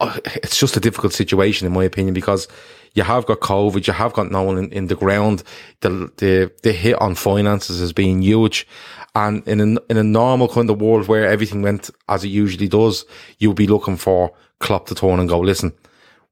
[0.00, 2.48] uh, it's just a difficult situation in my opinion because
[2.94, 5.42] you have got COVID, you have got no one in, in the ground.
[5.80, 8.66] The, the, the hit on finances has been huge.
[9.14, 12.68] And in a, in a normal kind of world where everything went as it usually
[12.68, 13.04] does,
[13.38, 15.72] you'll be looking for Klopp to turn and go, listen,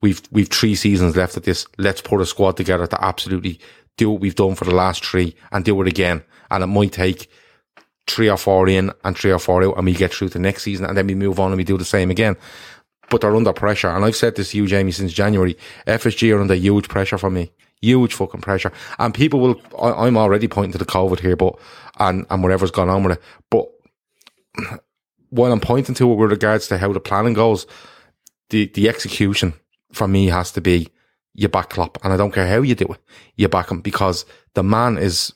[0.01, 1.67] we've, we've three seasons left at this.
[1.77, 3.61] Let's put a squad together to absolutely
[3.97, 6.23] do what we've done for the last three and do it again.
[6.51, 7.31] And it might take
[8.07, 10.63] three or four in and three or four out and we get through to next
[10.63, 12.37] season and then we move on and we do the same again.
[13.11, 13.89] But they're under pressure.
[13.89, 15.57] And I've said this to you, Jamie, since January.
[15.87, 17.51] FSG are under huge pressure for me.
[17.81, 18.73] Huge fucking pressure.
[18.99, 21.59] And people will, I, I'm already pointing to the COVID here, but,
[21.99, 23.23] and, and whatever's gone on with it.
[23.51, 23.69] But
[25.31, 27.67] what I'm pointing to it with regards to how the planning goes,
[28.51, 29.55] the, the execution
[29.93, 30.89] for me has to be
[31.35, 31.77] you back.
[31.77, 33.01] And I don't care how you do it.
[33.37, 35.33] You back him because the man is,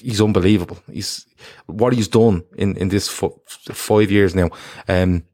[0.00, 0.78] he's unbelievable.
[0.90, 1.26] He's,
[1.66, 4.48] what he's done in, in this f- five years now,
[4.88, 5.24] um,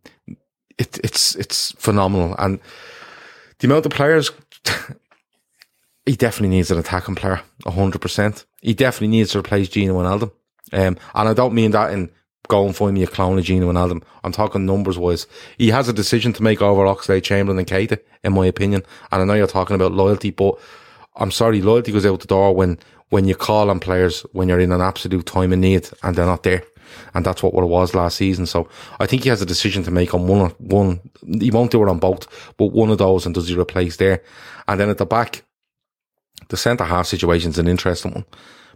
[0.77, 2.35] it, it's, it's phenomenal.
[2.39, 2.59] And
[3.59, 4.33] the amount of players
[6.11, 8.45] he definitely needs an attacking player, hundred percent.
[8.63, 10.33] He definitely needs to replace Gino Wijnaldum.
[10.73, 12.11] Um, and I don't mean that in
[12.49, 14.03] go and find me a clone of Gino Wijnaldum.
[14.25, 15.29] I'm talking numbers wise.
[15.57, 18.83] He has a decision to make over Oxlade Chamberlain and Keita, in my opinion.
[19.13, 20.59] And I know you're talking about loyalty, but
[21.15, 24.59] I'm sorry, loyalty goes out the door when when you call on players when you're
[24.59, 26.65] in an absolute time of need and they're not there.
[27.15, 28.47] And that's what, what it was last season.
[28.47, 28.69] So
[28.99, 31.03] I think he has a decision to make on one, one,
[31.41, 34.25] he won't do it on both, but one of those and does he replace there?
[34.67, 35.45] And then at the back,
[36.51, 38.27] the centre half situation is an interesting one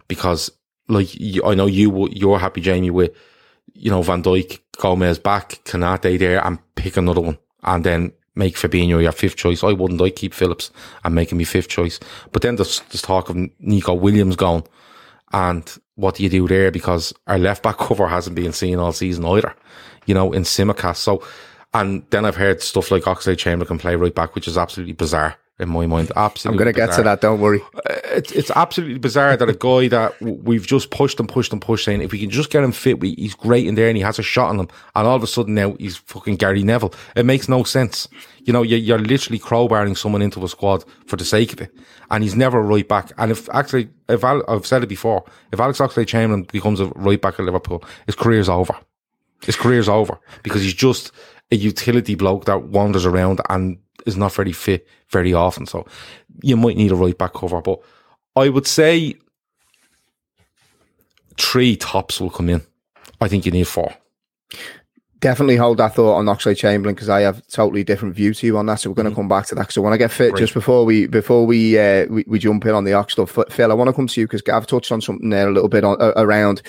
[0.07, 0.49] because
[0.87, 1.09] like
[1.45, 3.11] I know you you're happy Jamie with
[3.73, 8.55] you know Van Dijk Gomez back Konate there and pick another one and then make
[8.55, 9.63] Fabinho your fifth choice.
[9.63, 10.01] I wouldn't.
[10.01, 10.71] I keep Phillips
[11.03, 11.99] and make me fifth choice.
[12.33, 14.63] But then there's, there's talk of Neco Williams gone,
[15.31, 18.91] and what do you do there because our left back cover hasn't been seen all
[18.91, 19.53] season either.
[20.05, 21.23] You know in Tsimikas so.
[21.73, 24.93] And then I've heard stuff like Oxley Chamber can play right back, which is absolutely
[24.93, 26.11] bizarre in my mind.
[26.15, 26.53] Absolutely.
[26.53, 27.21] I'm going to get to that.
[27.21, 27.61] Don't worry.
[27.75, 31.61] Uh, it's, it's absolutely bizarre that a guy that we've just pushed and pushed and
[31.61, 33.95] pushed saying if we can just get him fit, we, he's great in there and
[33.95, 34.67] he has a shot on him.
[34.95, 36.93] And all of a sudden now he's fucking Gary Neville.
[37.15, 38.07] It makes no sense.
[38.43, 41.71] You know, you're, you're literally crowbarring someone into a squad for the sake of it.
[42.11, 43.11] And he's never right back.
[43.17, 46.87] And if actually, if Al, I've said it before, if Alex Oxlade Chamberlain becomes a
[46.95, 48.75] right back at Liverpool, his career's over.
[49.41, 51.11] His career's over because he's just
[51.51, 55.65] a utility bloke that wanders around and is not very fit very often.
[55.65, 55.85] So
[56.41, 57.61] you might need a right back cover.
[57.61, 57.81] But
[58.35, 59.15] I would say
[61.37, 62.61] three tops will come in.
[63.21, 63.93] I think you need four.
[65.21, 68.57] Definitely hold that thought on Oxlade Chamberlain because I have totally different view to you
[68.57, 68.81] on that.
[68.81, 69.21] So we're going to mm-hmm.
[69.21, 69.71] come back to that.
[69.71, 70.41] So when I get fit, Great.
[70.41, 73.71] just before we before we, uh, we, we jump in on the Ox stuff, Phil,
[73.71, 75.83] I want to come to you because Gav touched on something there a little bit
[75.83, 76.61] on, uh, around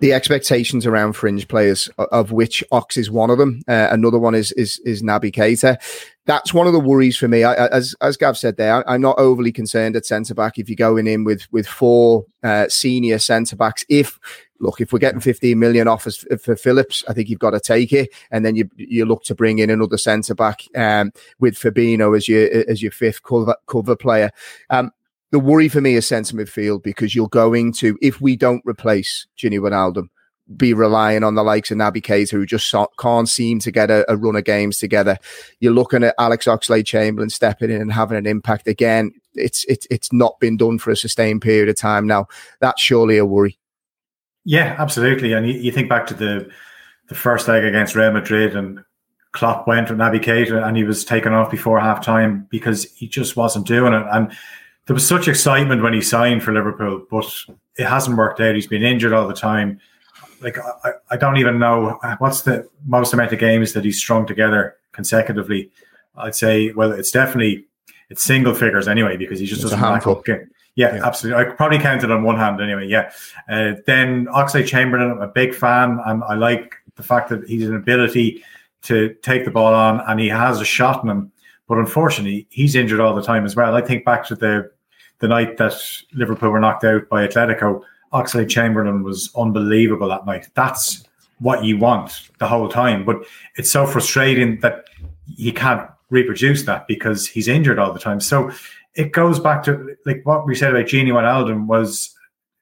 [0.00, 3.62] the expectations around fringe players, of which Ox is one of them.
[3.66, 5.80] Uh, another one is is is Naby Keita
[6.26, 7.44] that's one of the worries for me.
[7.44, 10.68] I, as as Gav said there, I, am not overly concerned at centre back if
[10.68, 13.84] you're going in with with four uh, senior centre backs.
[13.88, 14.18] If
[14.60, 17.92] look, if we're getting 15 million offers for Phillips, I think you've got to take
[17.92, 22.16] it, and then you you look to bring in another centre back um, with Fabinho
[22.16, 24.30] as your as your fifth cover cover player.
[24.68, 24.90] Um,
[25.30, 29.26] the worry for me is centre midfield because you're going to if we don't replace
[29.38, 30.08] Gini Wijnaldum,
[30.54, 34.10] be relying on the likes of Naby Keita, who just can't seem to get a,
[34.10, 35.18] a, run of games together.
[35.58, 39.12] You're looking at Alex Oxlade Chamberlain stepping in and having an impact again.
[39.34, 42.28] It's it's it's not been done for a sustained period of time now.
[42.60, 43.58] That's surely a worry.
[44.44, 45.32] Yeah, absolutely.
[45.32, 46.48] And you, you think back to the
[47.08, 48.84] the first leg against Real Madrid, and
[49.32, 53.08] Klopp went with Naby Keita, and he was taken off before half time because he
[53.08, 54.06] just wasn't doing it.
[54.12, 54.30] And
[54.86, 57.26] there was such excitement when he signed for Liverpool, but
[57.76, 58.54] it hasn't worked out.
[58.54, 59.80] He's been injured all the time
[60.40, 64.26] like I, I don't even know what's the most amount of games that he's strung
[64.26, 65.70] together consecutively.
[66.16, 67.64] I'd say well, it's definitely
[68.08, 70.26] it's single figures anyway because he just it's doesn't back up.
[70.26, 71.42] Yeah, yeah, absolutely.
[71.42, 72.86] I probably counted on one hand anyway.
[72.86, 73.10] Yeah.
[73.48, 77.66] Uh, then Oxlade Chamberlain, I'm a big fan, and I like the fact that he's
[77.66, 78.44] an ability
[78.82, 81.32] to take the ball on, and he has a shot in him.
[81.66, 83.74] But unfortunately, he's injured all the time as well.
[83.74, 84.70] I think back to the
[85.18, 85.74] the night that
[86.12, 90.48] Liverpool were knocked out by Atletico Oxlade Chamberlain was unbelievable that night.
[90.54, 91.04] That's
[91.38, 93.04] what you want the whole time.
[93.04, 93.24] But
[93.56, 94.84] it's so frustrating that
[95.26, 98.20] he can't reproduce that because he's injured all the time.
[98.20, 98.50] So
[98.94, 102.14] it goes back to like what we said about Gini Wijnaldum was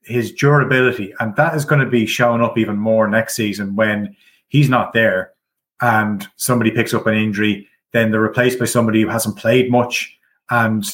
[0.03, 4.15] his durability, and that is going to be showing up even more next season when
[4.49, 5.33] he's not there
[5.81, 7.69] and somebody picks up an injury.
[7.93, 10.19] Then they're replaced by somebody who hasn't played much,
[10.51, 10.85] and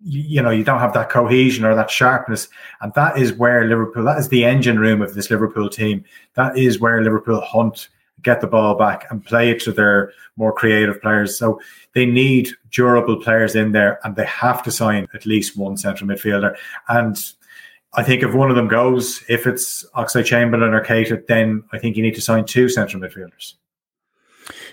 [0.00, 2.48] you, know you don't have that cohesion or that sharpness.
[2.80, 6.04] And that is where liverpool that is the engine room of this liverpool team.
[6.34, 7.88] That is where liverpool hunt
[8.22, 11.38] get the ball back and play it to their more creative players.
[11.38, 11.60] So
[11.94, 16.08] they need durable players in there and they have to sign at least one central
[16.10, 16.56] midfielder.
[16.88, 17.16] And
[17.94, 21.78] I think if one of them goes, if it's Oxlade Chamberlain or Keita, then I
[21.78, 23.54] think you need to sign two central midfielders.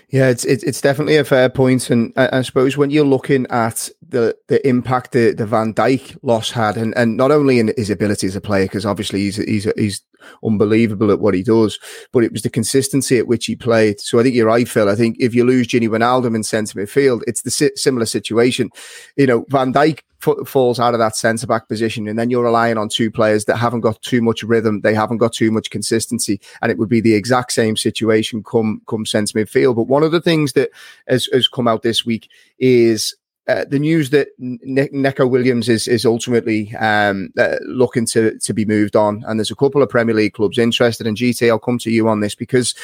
[0.08, 3.44] Yeah, it's it's, it's definitely a fair point, and I, I, suppose when you're looking
[3.48, 7.72] at the the impact the, the Van Dijk loss had, and, and not only in
[7.76, 10.02] his ability as a player, because obviously he's he's he's
[10.44, 11.80] unbelievable at what he does,
[12.12, 14.00] but it was the consistency at which he played.
[14.00, 14.88] So I think you're right, Phil.
[14.88, 18.70] I think if you lose Gini Wijnaldum in centre midfield, it's the si- similar situation.
[19.16, 20.02] You know, Van Dijk
[20.46, 23.56] falls out of that centre back position, and then you're relying on two players that
[23.56, 27.00] haven't got too much rhythm, they haven't got too much consistency, and it would be
[27.00, 29.76] the exact same situation come come centre midfield.
[29.76, 30.70] But one of the things that
[31.08, 33.14] has, has come out this week is
[33.48, 38.52] uh, the news that ne- Neco Williams is is ultimately um, uh, looking to to
[38.52, 41.48] be moved on, and there's a couple of Premier League clubs interested in GT.
[41.48, 42.74] I'll come to you on this because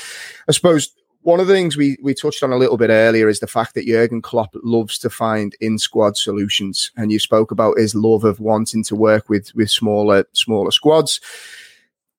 [0.48, 3.40] I suppose one of the things we, we touched on a little bit earlier is
[3.40, 7.78] the fact that Jurgen Klopp loves to find in squad solutions, and you spoke about
[7.78, 11.20] his love of wanting to work with with smaller smaller squads.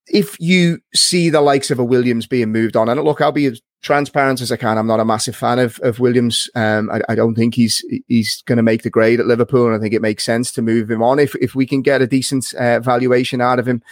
[0.08, 3.46] If you see the likes of a Williams being moved on, and look, I'll be
[3.46, 4.78] as transparent as I can.
[4.78, 6.50] I'm not a massive fan of, of Williams.
[6.56, 9.76] Um, I, I don't think he's he's going to make the grade at Liverpool, and
[9.76, 12.08] I think it makes sense to move him on if if we can get a
[12.08, 13.84] decent uh, valuation out of him.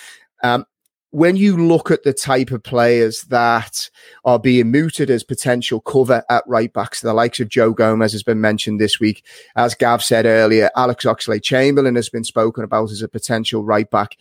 [0.43, 0.65] Um,
[1.11, 3.89] when you look at the type of players that
[4.23, 8.23] are being mooted as potential cover at right backs, the likes of Joe Gomez has
[8.23, 9.25] been mentioned this week.
[9.55, 13.89] As Gav said earlier, Alex Oxlade Chamberlain has been spoken about as a potential right
[13.89, 14.17] back.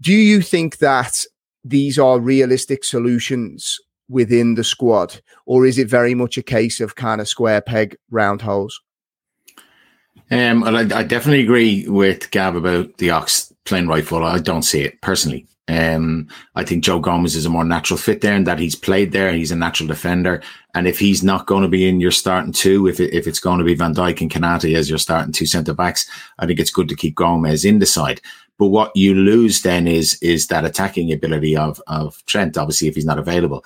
[0.00, 1.24] Do you think that
[1.64, 6.96] these are realistic solutions within the squad, or is it very much a case of
[6.96, 8.80] kind of square peg, round holes?
[10.30, 14.24] Um, I, I definitely agree with Gav about the Ox playing right foot.
[14.24, 15.46] I don't see it personally.
[15.68, 19.12] Um, I think Joe Gomez is a more natural fit there, and that he's played
[19.12, 19.32] there.
[19.32, 20.42] He's a natural defender,
[20.74, 23.40] and if he's not going to be in your starting two, if it, if it's
[23.40, 26.60] going to be Van Dijk and Konaté as your starting two centre backs, I think
[26.60, 28.20] it's good to keep Gomez in the side.
[28.58, 32.56] But what you lose then is is that attacking ability of of Trent.
[32.56, 33.64] Obviously, if he's not available,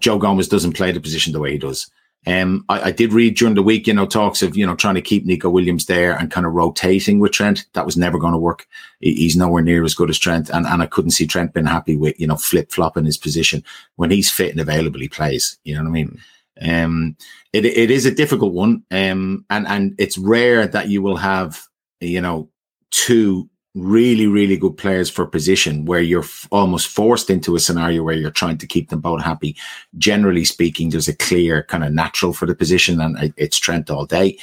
[0.00, 1.90] Joe Gomez doesn't play the position the way he does.
[2.26, 4.96] Um, I, I, did read during the week, you know, talks of, you know, trying
[4.96, 7.66] to keep Neco Williams there and kind of rotating with Trent.
[7.74, 8.66] That was never going to work.
[8.98, 10.50] he's nowhere near as good as Trent.
[10.50, 13.62] And, and I couldn't see Trent being happy with, you know, flip flopping his position.
[13.94, 15.56] When he's fit and available, he plays.
[15.62, 16.20] You know what I mean?
[16.60, 17.16] Um,
[17.52, 18.82] it, it is a difficult one.
[18.90, 21.62] Um, and, and it's rare that you will have,
[22.00, 22.50] you know,
[22.90, 28.02] two really, really good players for position where you're f- almost forced into a scenario
[28.02, 29.54] where you're trying to keep them both happy.
[29.98, 34.06] Generally speaking, there's a clear kind of natural for the position and it's Trent all
[34.06, 34.38] day.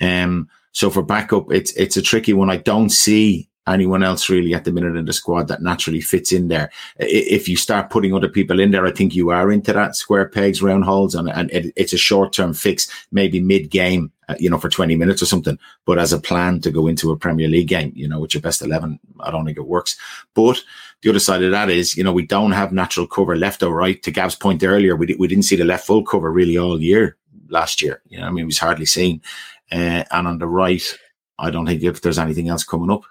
[0.00, 2.48] Um, so for backup, it's, it's a tricky one.
[2.48, 6.32] I don't see anyone else really at the minute in the squad that naturally fits
[6.32, 6.70] in there.
[6.98, 10.30] If you start putting other people in there, I think you are into that square
[10.30, 14.34] pegs, round holes, and, and it, it's a short term fix, maybe mid game, uh,
[14.38, 15.58] you know, for 20 minutes or something.
[15.84, 18.40] But as a plan to go into a Premier League game, you know, with your
[18.40, 19.96] best 11, I don't think it works.
[20.34, 20.62] But
[21.02, 23.74] the other side of that is, you know, we don't have natural cover left or
[23.74, 24.02] right.
[24.02, 27.16] To Gav's point earlier, we, we didn't see the left full cover really all year
[27.48, 28.02] last year.
[28.08, 29.22] You know, I mean, it was hardly seen.
[29.70, 30.82] Uh, and on the right,
[31.38, 33.04] I don't think if there's anything else coming up.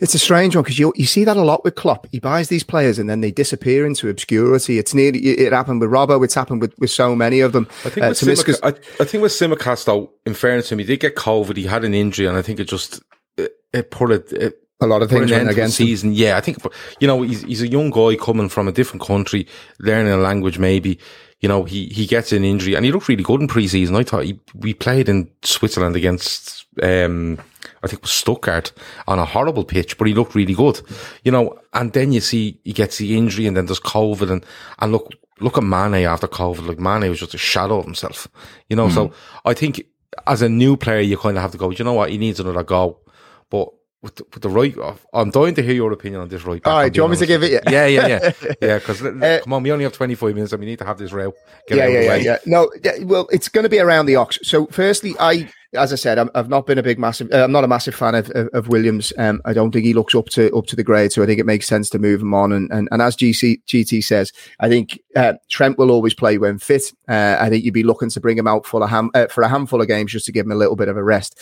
[0.00, 2.06] It's a strange one because you you see that a lot with Klopp.
[2.10, 4.78] He buys these players and then they disappear into obscurity.
[4.78, 6.24] It's nearly it happened with Robbo.
[6.24, 7.66] It's happened with, with so many of them.
[7.84, 8.68] I think uh, with Tsimikas, I,
[9.02, 11.56] I, think with Tsimikas though, in fairness to him, he did get COVID.
[11.56, 13.02] He had an injury, and I think it just
[13.36, 16.10] it, it put it, it a lot of things went against season.
[16.10, 16.16] Him.
[16.16, 16.58] Yeah, I think
[17.00, 19.46] you know he's he's a young guy coming from a different country,
[19.78, 20.98] learning a language maybe.
[21.40, 23.96] You know, he he gets an injury and he looked really good in preseason.
[23.96, 27.38] I thought he we played in Switzerland against um
[27.82, 28.72] I think it was Stuttgart
[29.06, 30.80] on a horrible pitch, but he looked really good.
[31.24, 34.44] You know, and then you see he gets the injury and then there's COVID and
[34.78, 36.66] and look look at Mane after COVID.
[36.66, 38.28] Like Mane was just a shadow of himself.
[38.68, 38.94] You know, mm-hmm.
[38.94, 39.12] so
[39.44, 39.82] I think
[40.26, 42.40] as a new player you kind of have to go, you know what, he needs
[42.40, 43.00] another go.
[43.48, 43.68] But
[44.02, 44.74] with the, with the right,
[45.12, 46.64] I'm dying to hear your opinion on this right.
[46.66, 47.62] All right, do you want me to give it?
[47.68, 48.78] Yeah, yeah, yeah, yeah.
[48.78, 51.12] Because uh, come on, we only have 25 minutes, and we need to have this
[51.12, 51.34] row.
[51.68, 52.38] Yeah, yeah, yeah, yeah.
[52.46, 54.38] No, yeah, well, it's going to be around the ox.
[54.42, 57.30] So, firstly, I as I said, i have not been a big massive.
[57.32, 59.12] Uh, I'm not a massive fan of, of, of Williams.
[59.16, 61.38] Um, I don't think he looks up to up to the grade, so I think
[61.38, 62.52] it makes sense to move him on.
[62.52, 66.58] And and, and as GC, GT says, I think uh, Trent will always play when
[66.58, 66.92] fit.
[67.08, 69.42] Uh, I think you'd be looking to bring him out for a ham, uh, for
[69.42, 71.38] a handful of games just to give him a little bit of a rest.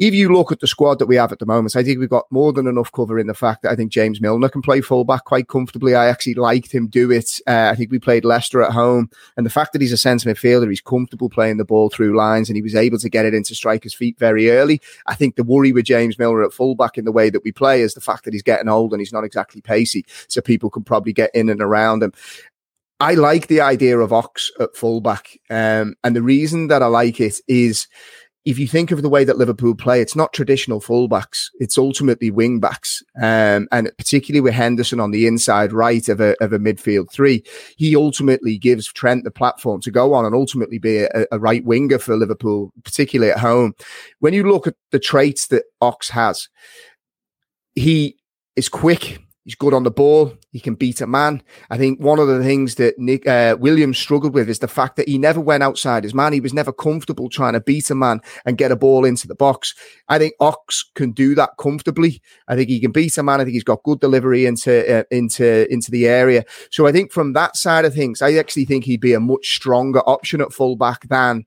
[0.00, 2.08] If you look at the squad that we have at the moment, I think we've
[2.08, 4.80] got more than enough cover in the fact that I think James Milner can play
[4.80, 5.94] fullback quite comfortably.
[5.94, 7.38] I actually liked him do it.
[7.46, 10.30] Uh, I think we played Leicester at home, and the fact that he's a centre
[10.30, 13.34] midfielder, he's comfortable playing the ball through lines, and he was able to get it
[13.34, 14.80] into strikers' feet very early.
[15.04, 17.82] I think the worry with James Milner at fullback in the way that we play
[17.82, 20.06] is the fact that he's getting old and he's not exactly pacey.
[20.28, 22.14] So people can probably get in and around him.
[23.00, 25.38] I like the idea of Ox at fullback.
[25.48, 27.88] Um, and the reason that I like it is
[28.44, 31.48] if you think of the way that Liverpool play, it's not traditional fullbacks.
[31.58, 33.02] It's ultimately wing backs.
[33.20, 37.44] Um, and particularly with Henderson on the inside right of a, of a midfield three,
[37.76, 41.64] he ultimately gives Trent the platform to go on and ultimately be a, a right
[41.64, 43.74] winger for Liverpool, particularly at home.
[44.20, 46.48] When you look at the traits that Ox has,
[47.74, 48.16] he
[48.56, 49.18] is quick.
[49.50, 50.32] He's good on the ball.
[50.52, 51.42] He can beat a man.
[51.70, 54.94] I think one of the things that Nick uh, Williams struggled with is the fact
[54.94, 56.32] that he never went outside his man.
[56.32, 59.34] He was never comfortable trying to beat a man and get a ball into the
[59.34, 59.74] box.
[60.08, 62.22] I think Ox can do that comfortably.
[62.46, 63.40] I think he can beat a man.
[63.40, 66.44] I think he's got good delivery into uh, into into the area.
[66.70, 69.52] So I think from that side of things, I actually think he'd be a much
[69.56, 71.44] stronger option at fullback than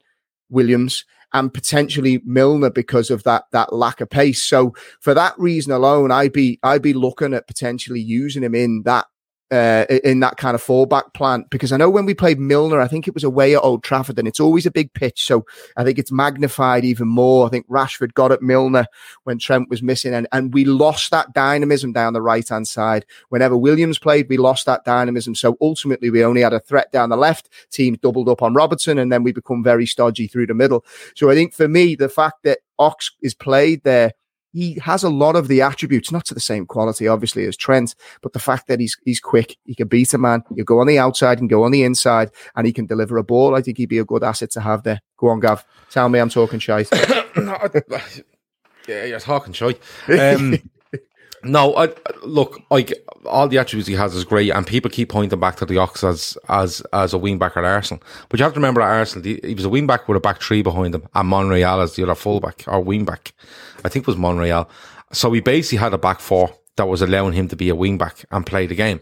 [0.49, 4.43] Williams and potentially Milner because of that that lack of pace.
[4.43, 8.83] So for that reason alone, I'd be I'd be looking at potentially using him in
[8.83, 9.07] that
[9.53, 12.87] uh, in that kind of fallback plan because I know when we played Milner, I
[12.87, 15.45] think it was away at Old Trafford, and it's always a big pitch, so
[15.77, 17.45] I think it's magnified even more.
[17.45, 18.87] I think Rashford got at Milner
[19.25, 23.05] when Trent was missing, and and we lost that dynamism down the right hand side.
[23.29, 25.35] Whenever Williams played, we lost that dynamism.
[25.35, 27.49] So ultimately, we only had a threat down the left.
[27.69, 30.83] Teams doubled up on Robertson, and then we become very stodgy through the middle.
[31.15, 34.13] So I think for me, the fact that Ox is played there
[34.53, 37.95] he has a lot of the attributes, not to the same quality, obviously, as Trent,
[38.21, 40.87] but the fact that he's he's quick, he can beat a man, you go on
[40.87, 43.55] the outside and go on the inside, and he can deliver a ball.
[43.55, 45.01] I think he'd be a good asset to have there.
[45.17, 45.65] Go on, Gav.
[45.89, 46.89] Tell me I'm talking shite.
[48.87, 49.81] yeah, you're talking shite.
[50.07, 50.59] Um,
[51.43, 51.89] no, I,
[52.23, 52.93] look, like
[53.25, 56.03] all the attributes he has is great, and people keep pointing back to the Ox
[56.03, 58.03] as as as a wing back at Arsenal.
[58.29, 60.21] But you have to remember at Arsenal, he, he was a wing back with a
[60.21, 63.33] back three behind him, and Monreal as the other fullback or wing back.
[63.83, 64.69] I think it was Monreal.
[65.11, 67.97] So he basically had a back four that was allowing him to be a wing
[67.97, 68.99] back and play the game.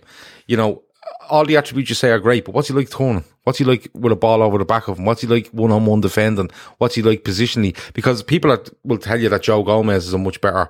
[0.48, 0.84] You know,
[1.30, 3.24] all the attributes you say are great, but what's he like turning?
[3.44, 5.06] What's he like with a ball over the back of him?
[5.06, 6.50] What's he like one on one defending?
[6.78, 7.76] What's he like positionally?
[7.94, 10.70] Because people are, will tell you that Joe Gomez is a much better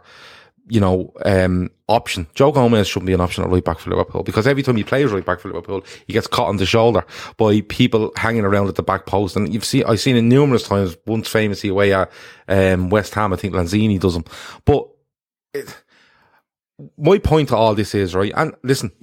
[0.71, 2.25] you know, um, option.
[2.33, 4.85] Joe Gomez shouldn't be an option at right back for Liverpool because every time he
[4.85, 7.05] plays right back for Liverpool, he gets caught on the shoulder
[7.35, 9.35] by people hanging around at the back post.
[9.35, 12.09] And you've seen, I've seen it numerous times, once famously away at,
[12.47, 14.23] um, West Ham, I think Lanzini does them.
[14.63, 14.87] But
[15.53, 15.75] it,
[16.97, 18.93] my point to all this is, right, and listen,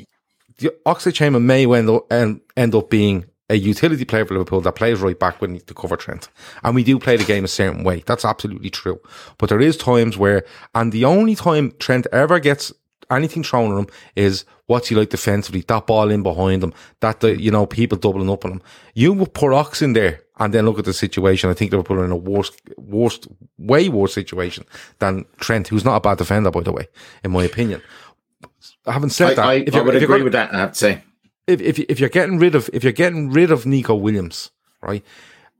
[0.56, 5.00] the Oxlade-Chamberlain may end up, end up being a utility player for Liverpool that plays
[5.00, 6.28] right back when to cover Trent.
[6.62, 8.02] And we do play the game a certain way.
[8.06, 9.00] That's absolutely true.
[9.38, 10.44] But there is times where,
[10.74, 12.72] and the only time Trent ever gets
[13.10, 13.86] anything thrown at him
[14.16, 17.96] is what's he like defensively, that ball in behind him, that the, you know, people
[17.96, 18.62] doubling up on him.
[18.94, 21.48] You would put Ox in there and then look at the situation.
[21.48, 24.64] I think Liverpool are in a worse, worst, way worse situation
[24.98, 26.86] than Trent, who's not a bad defender, by the way,
[27.24, 27.80] in my opinion.
[28.84, 29.44] I haven't said I, that.
[29.44, 31.02] I, if I would agree with that, I have to say
[31.48, 34.50] if, if, if you're getting rid of, if you're getting rid of Neco Williams,
[34.82, 35.04] right,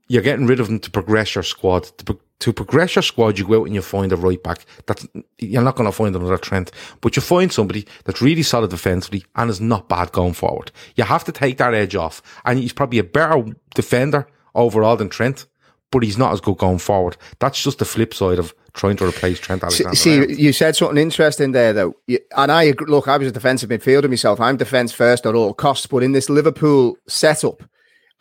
[0.07, 1.83] you're getting rid of him to progress your squad.
[2.05, 4.65] To, to progress your squad, you go out and you find a right back.
[4.85, 5.05] That's,
[5.39, 6.71] you're not going to find another Trent,
[7.01, 10.71] but you find somebody that's really solid defensively and is not bad going forward.
[10.95, 12.21] You have to take that edge off.
[12.45, 13.43] And he's probably a better
[13.75, 15.47] defender overall than Trent,
[15.91, 17.17] but he's not as good going forward.
[17.39, 19.95] That's just the flip side of trying to replace Trent Alexander.
[19.95, 21.95] See, you said something interesting there, though.
[22.37, 24.39] And I look, I was a defensive midfielder myself.
[24.39, 25.85] I'm defence first at all costs.
[25.85, 27.61] But in this Liverpool setup,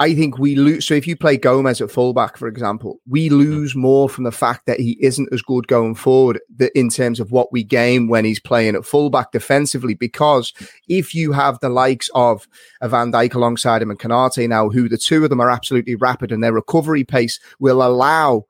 [0.01, 0.85] I think we lose.
[0.85, 3.37] So if you play Gomez at fullback, for example, we mm-hmm.
[3.37, 6.41] lose more from the fact that he isn't as good going forward
[6.75, 9.95] in terms of what we gain when he's playing at fullback defensively.
[9.95, 10.53] Because
[10.89, 12.49] if you have the likes of
[12.81, 15.95] a Van Dijk alongside him and Konate now, who the two of them are absolutely
[15.95, 18.45] rapid and their recovery pace will allow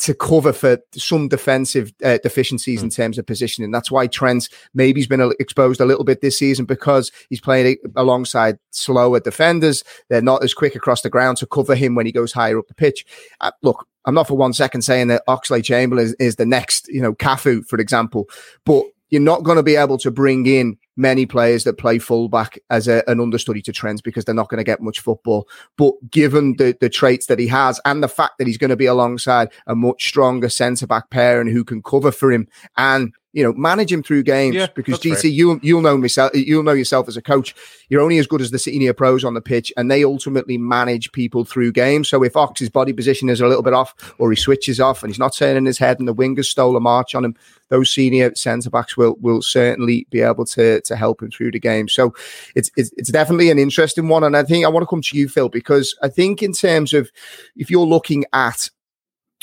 [0.00, 2.84] to cover for some defensive uh, deficiencies mm.
[2.84, 3.70] in terms of positioning.
[3.70, 7.76] That's why Trent maybe he's been exposed a little bit this season because he's playing
[7.96, 9.84] alongside slower defenders.
[10.08, 12.68] They're not as quick across the ground to cover him when he goes higher up
[12.68, 13.06] the pitch.
[13.40, 16.88] Uh, look, I'm not for one second saying that Oxlade Chamberlain is, is the next,
[16.88, 18.28] you know, Cafu, for example,
[18.66, 22.58] but you're not going to be able to bring in many players that play fullback
[22.70, 25.48] as a, an understudy to Trent because they're not going to get much football.
[25.76, 28.76] But given the, the traits that he has and the fact that he's going to
[28.76, 33.12] be alongside a much stronger centre back pair and who can cover for him and
[33.34, 36.72] you know, manage him through games yeah, because GT, you you'll know myself, you'll know
[36.72, 37.52] yourself as a coach.
[37.88, 41.10] You're only as good as the senior pros on the pitch, and they ultimately manage
[41.10, 42.08] people through games.
[42.08, 45.10] So if Ox's body position is a little bit off, or he switches off, and
[45.10, 47.34] he's not turning his head, and the wingers stole a march on him,
[47.70, 51.58] those senior centre backs will will certainly be able to to help him through the
[51.58, 51.88] game.
[51.88, 52.14] So
[52.54, 55.18] it's, it's it's definitely an interesting one, and I think I want to come to
[55.18, 57.10] you, Phil, because I think in terms of
[57.56, 58.70] if you're looking at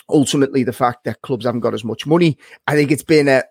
[0.08, 2.38] ultimately the fact that clubs haven't got as much money,
[2.68, 3.44] I think it's been a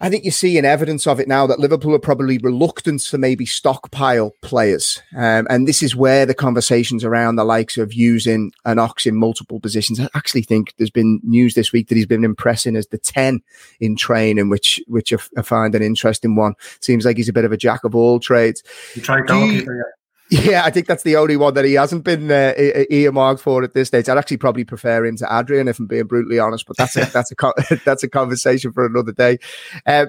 [0.00, 3.44] I think you're seeing evidence of it now that Liverpool are probably reluctant to maybe
[3.44, 5.02] stockpile players.
[5.16, 9.16] Um, and this is where the conversations around the likes of using an Ox in
[9.16, 9.98] multiple positions.
[9.98, 13.42] I actually think there's been news this week that he's been impressing as the 10
[13.80, 16.54] in training, which, which I, find an interesting one.
[16.80, 18.62] Seems like he's a bit of a jack of all trades.
[18.94, 19.97] You tried goalkeeper,
[20.30, 20.62] yeah.
[20.64, 22.54] I think that's the only one that he hasn't been uh,
[22.90, 24.08] earmarked for at this stage.
[24.08, 26.66] I'd actually probably prefer him to Adrian, if I'm being brutally honest.
[26.66, 29.38] But that's a that's a that's a conversation for another day.
[29.86, 30.06] Uh,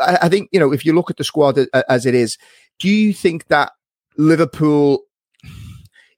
[0.00, 1.58] I think you know if you look at the squad
[1.88, 2.38] as it is,
[2.78, 3.72] do you think that
[4.16, 5.02] Liverpool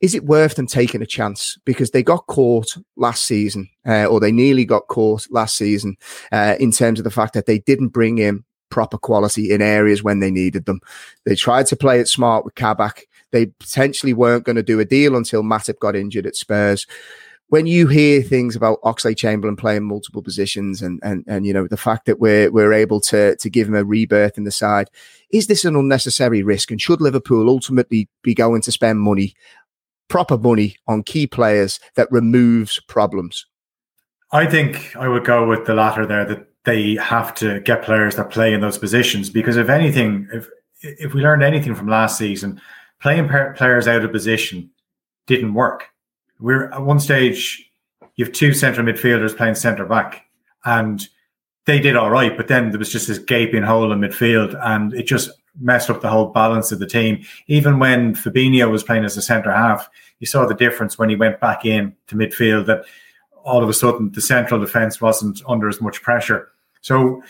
[0.00, 4.20] is it worth them taking a chance because they got caught last season, uh, or
[4.20, 5.96] they nearly got caught last season
[6.30, 10.02] uh, in terms of the fact that they didn't bring in proper quality in areas
[10.02, 10.80] when they needed them.
[11.24, 13.05] They tried to play it smart with Kabak.
[13.35, 16.87] They potentially weren't going to do a deal until Matip got injured at Spurs.
[17.49, 21.66] when you hear things about Oxlade Chamberlain playing multiple positions and and and you know
[21.66, 24.89] the fact that we're we're able to to give him a rebirth in the side,
[25.30, 26.70] is this an unnecessary risk?
[26.70, 29.35] And should Liverpool ultimately be going to spend money,
[30.09, 33.47] proper money, on key players that removes problems?
[34.30, 38.14] I think I would go with the latter there that they have to get players
[38.14, 40.49] that play in those positions because if anything, if
[40.80, 42.61] if we learned anything from last season,
[43.01, 44.70] playing players out of position
[45.26, 45.86] didn't work.
[46.40, 47.70] We're at one stage,
[48.16, 50.24] you have two central midfielders playing centre back,
[50.64, 51.07] and
[51.66, 54.92] they did all right, but then there was just this gaping hole in midfield, and
[54.95, 55.30] it just
[55.61, 57.24] messed up the whole balance of the team.
[57.47, 59.88] Even when Fabinho was playing as a centre half,
[60.18, 62.84] you saw the difference when he went back in to midfield that
[63.45, 66.51] all of a sudden the central defence wasn't under as much pressure.
[66.80, 67.22] So,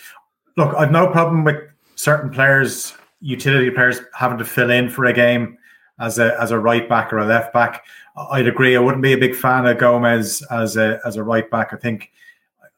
[0.56, 1.56] look, I've no problem with
[1.96, 2.94] certain players,
[3.24, 5.56] utility players, having to fill in for a game
[5.98, 7.84] as a as a right back or a left back.
[8.30, 8.76] I'd agree.
[8.76, 11.72] I wouldn't be a big fan of Gomez as a as a right back.
[11.72, 12.10] I think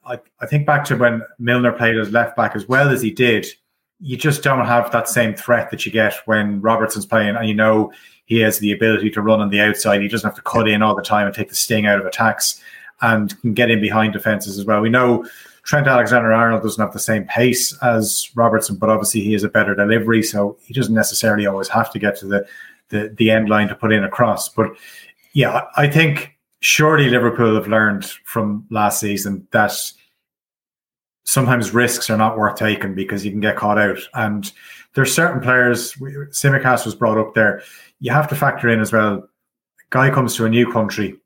[0.05, 3.11] I, I think back to when Milner played as left back as well as he
[3.11, 3.47] did.
[3.99, 7.55] You just don't have that same threat that you get when Robertson's playing, and you
[7.55, 7.93] know
[8.27, 10.03] he has the ability to run on the outside.
[10.03, 12.07] He doesn't have to cut in all the time and take the sting out of
[12.07, 12.63] attacks,
[13.01, 14.81] and can get in behind defenses as well.
[14.81, 15.27] We know
[15.67, 19.49] Trent Alexander Arnold doesn't have the same pace as Robertson, but obviously he has a
[19.49, 22.47] better delivery, so he doesn't necessarily always have to get to the
[22.89, 24.49] the, the end line to put in a cross.
[24.49, 24.69] But
[25.33, 29.73] yeah, I think surely Liverpool have learned from last season that
[31.25, 33.99] sometimes risks are not worth taking because you can get caught out.
[34.15, 34.53] And
[34.95, 37.61] there's certain players, Tsimikas was brought up there.
[37.99, 39.29] You have to factor in as well.
[39.91, 41.17] Guy comes to a new country,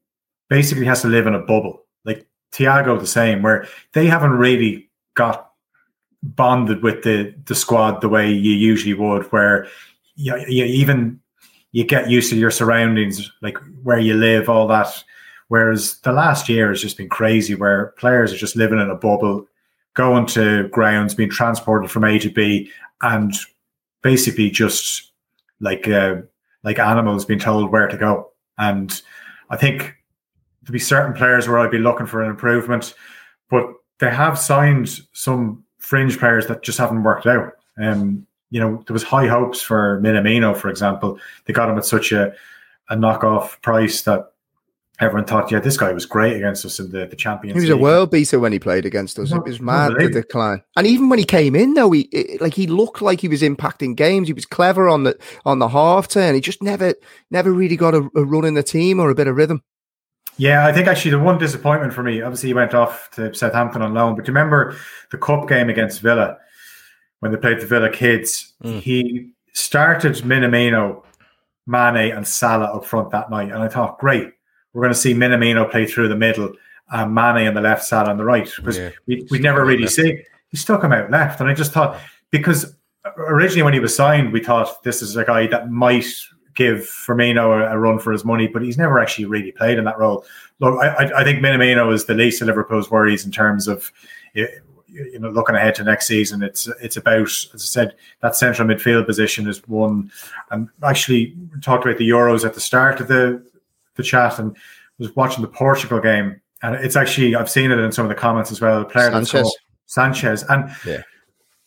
[0.49, 1.85] basically has to live in a bubble.
[2.53, 5.53] Thiago, the same, where they haven't really got
[6.23, 9.67] bonded with the the squad the way you usually would, where
[10.17, 11.21] you, you even
[11.73, 15.05] you get used to your surroundings, like where you live, all that.
[15.49, 18.95] Whereas the last year has just been crazy, where players are just living in a
[18.95, 19.47] bubble,
[19.95, 22.71] going to grounds, being transported from A to B,
[23.03, 23.35] and
[24.03, 25.13] basically just
[25.61, 26.17] like uh,
[26.63, 28.31] like animals being told where to go.
[28.59, 29.01] And
[29.49, 29.97] I think
[30.63, 32.95] there'll be certain players where I'd be looking for an improvement,
[33.49, 33.67] but
[33.99, 37.53] they have signed some fringe players that just haven't worked out.
[37.79, 41.19] Um, you know, there was high hopes for Minamino, for example.
[41.45, 42.35] They got him at such a,
[42.89, 44.33] a knockoff price that
[44.99, 47.71] everyone thought, yeah, this guy was great against us in the, the Champions He was
[47.71, 47.79] League.
[47.81, 49.33] a world beater when he played against us.
[49.33, 50.63] It was mad the decline.
[50.77, 53.43] And even when he came in, though, he it, like he looked like he was
[53.43, 54.29] impacting games.
[54.29, 56.35] He was clever on the on the half turn.
[56.35, 56.95] He just never
[57.31, 59.63] never really got a, a run in the team or a bit of rhythm.
[60.41, 63.83] Yeah, I think actually the one disappointment for me, obviously he went off to Southampton
[63.83, 64.77] on loan, but do you remember
[65.11, 66.39] the cup game against Villa?
[67.21, 68.55] when they played the Villa Kids.
[68.65, 68.81] Mm.
[68.81, 71.05] He started Minamino,
[71.67, 74.33] Mane, and Salah up front that night, and I thought, great,
[74.73, 76.53] we're going to see Minamino play through the middle
[76.93, 78.91] and Mane on the left, Salah on the right, because yeah.
[79.07, 79.95] we we never really left.
[79.95, 80.23] see.
[80.49, 82.01] He stuck him out left, and I just thought
[82.33, 82.75] because
[83.17, 86.13] originally when he was signed, we thought this is a guy that might
[86.55, 89.85] give Firmino a, a, run for his money, but he's never actually really played in
[89.85, 90.25] that role.
[90.59, 93.93] Look, I, I think Minamino is the least of Liverpool's worries in terms of
[94.93, 98.69] you know, looking ahead to next season, it's it's about, as I said, that central
[98.69, 100.11] midfield position is one.
[100.51, 103.45] And actually talked about the Euros at the start of the
[103.97, 104.57] the chat, and
[104.99, 108.15] was watching the Portugal game, and it's actually I've seen it in some of the
[108.15, 108.81] comments as well.
[108.81, 109.51] The player Sanches,
[109.89, 111.03] Sanches, and yeah.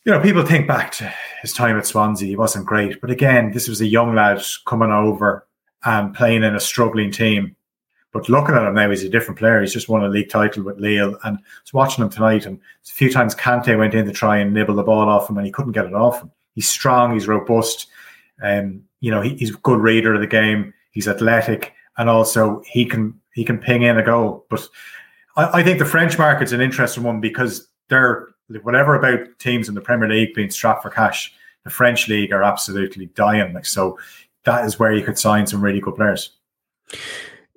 [0.05, 1.13] you know, people think back to
[1.43, 2.27] his time at Swansea.
[2.27, 5.47] He wasn't great, but again, this was a young lad coming over
[5.85, 7.55] and playing in a struggling team
[8.13, 9.59] but looking at him now, he's a different player.
[9.59, 11.17] He's just won a league title with Lille.
[11.23, 14.37] And I was watching him tonight, and a few times Kante went in to try
[14.37, 16.31] and nibble the ball off him, and he couldn't get it off him.
[16.53, 17.87] He's strong, he's robust.
[18.43, 20.75] Um, you know, he, he's a good reader of the game.
[20.91, 24.45] He's athletic, and also he can he can ping in a goal.
[24.47, 24.67] But
[25.35, 28.27] I, I think the French market's an interesting one because they're
[28.61, 31.33] whatever about teams in the Premier League being strapped for cash.
[31.63, 33.53] The French league are absolutely dying.
[33.53, 33.97] Like so,
[34.43, 36.31] that is where you could sign some really good players.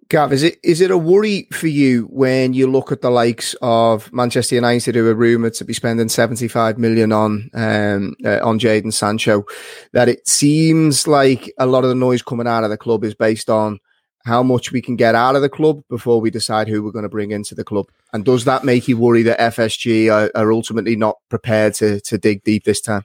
[0.09, 3.57] Gav, is it is it a worry for you when you look at the likes
[3.61, 8.39] of Manchester United, who are rumoured to be spending seventy five million on um, uh,
[8.41, 9.45] on Jadon Sancho,
[9.93, 13.17] that it seems like a lot of the noise coming out of the club is
[13.17, 13.81] based on
[14.27, 17.05] how much we can get out of the club before we decide who we're going
[17.05, 20.53] to bring into the club, and does that make you worry that FSG are, are
[20.53, 23.05] ultimately not prepared to to dig deep this time?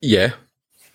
[0.00, 0.32] Yeah,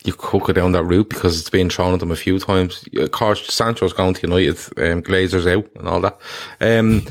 [0.04, 2.86] you could go down that route because it's been thrown at them a few times.
[2.96, 6.18] Of course, Sancho's going to United, um, Glazer's out and all that.
[6.60, 7.06] Um,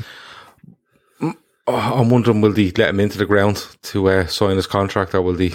[1.66, 5.14] oh, I'm wondering, will they let him into the ground to uh, sign his contract
[5.14, 5.50] or will they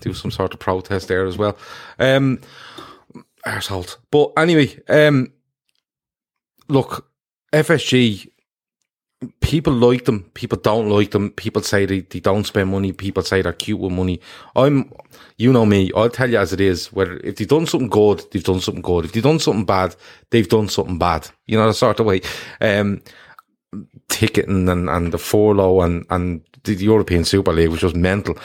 [0.00, 1.56] do some sort of protest there as well?
[1.98, 2.40] Um,
[3.46, 3.96] arsehole.
[4.10, 5.32] But anyway, um,
[6.68, 7.08] look,
[7.52, 8.28] FSG,
[9.40, 11.30] people like them, people don't like them.
[11.30, 12.92] People say they, they don't spend money.
[12.92, 14.20] People say they're cute with money.
[14.56, 14.92] I'm,
[15.36, 15.90] you know me.
[15.94, 16.92] I'll tell you as it is.
[16.92, 19.06] Whether if they've done something good, they've done something good.
[19.06, 19.96] If they've done something bad,
[20.30, 21.28] they've done something bad.
[21.46, 22.20] You know the sort of way.
[22.60, 23.02] Um,
[24.08, 28.36] ticketing and, and the furlough and, and the European Super League, which was mental.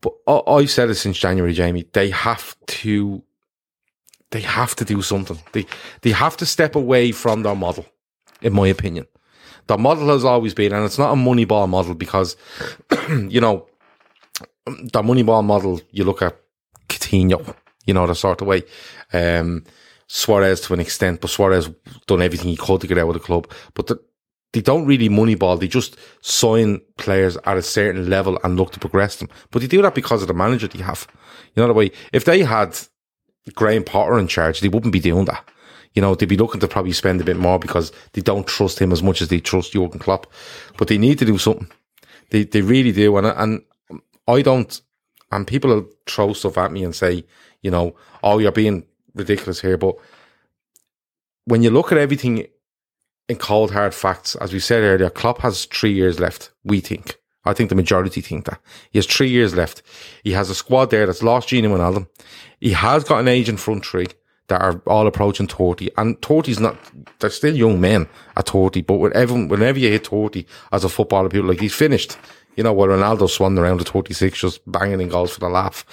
[0.00, 1.86] But I, I've said it since January, Jamie.
[1.92, 3.22] They have to,
[4.30, 5.38] they have to do something.
[5.52, 5.66] They,
[6.02, 7.86] they have to step away from their model,
[8.40, 9.06] in my opinion.
[9.66, 12.36] The model has always been, and it's not a money ball model because,
[13.08, 13.66] you know,
[14.66, 16.36] the money ball model, you look at
[16.88, 17.54] Coutinho,
[17.86, 18.62] you know, the sort of way.
[19.12, 19.64] Um,
[20.06, 21.70] Suarez to an extent, but Suarez
[22.06, 23.48] done everything he could to get out of the club.
[23.74, 24.00] But the,
[24.52, 25.58] they don't really moneyball.
[25.58, 29.28] They just sign players at a certain level and look to progress them.
[29.50, 31.06] But they do that because of the manager they have.
[31.54, 31.92] You know the way.
[32.12, 32.78] If they had
[33.54, 35.48] Graham Potter in charge, they wouldn't be doing that.
[35.94, 38.78] You know, they'd be looking to probably spend a bit more because they don't trust
[38.78, 40.26] him as much as they trust Jurgen Klopp.
[40.76, 41.70] But they need to do something.
[42.30, 43.16] They they really do.
[43.16, 43.62] And and
[44.26, 44.80] I don't.
[45.32, 47.24] And people will throw stuff at me and say,
[47.62, 47.94] you know,
[48.24, 48.84] oh, you're being
[49.14, 49.96] ridiculous here, but
[51.44, 52.46] when you look at everything
[53.30, 56.50] in cold hard facts, as we said earlier, Klopp has three years left.
[56.64, 57.16] We think.
[57.44, 58.60] I think the majority think that
[58.90, 59.82] he has three years left.
[60.24, 62.06] He has a squad there that's lost Gini Wijnaldum.
[62.60, 64.08] He has got an aging front three
[64.48, 66.76] that are all approaching 30 and 30's not,
[67.20, 71.28] they're still young men at 30, but whenever, whenever you hit 30 as a footballer,
[71.28, 72.18] people like he's finished.
[72.56, 75.86] You know, where Ronaldo swung around at 36, just banging in goals for the laugh.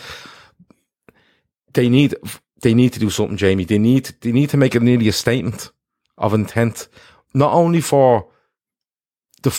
[1.74, 2.16] They need,
[2.62, 3.64] they need to do something, Jamie.
[3.64, 5.72] They need they need to make it nearly a statement
[6.18, 6.88] of intent,
[7.34, 8.28] not only for
[9.44, 9.52] the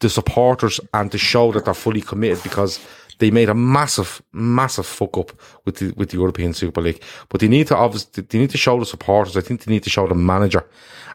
[0.00, 2.78] the supporters and to show that they're fully committed because
[3.18, 5.32] they made a massive, massive fuck up
[5.64, 7.02] with the with the European Super League.
[7.28, 9.36] But they need to obviously they need to show the supporters.
[9.36, 10.66] I think they need to show the manager,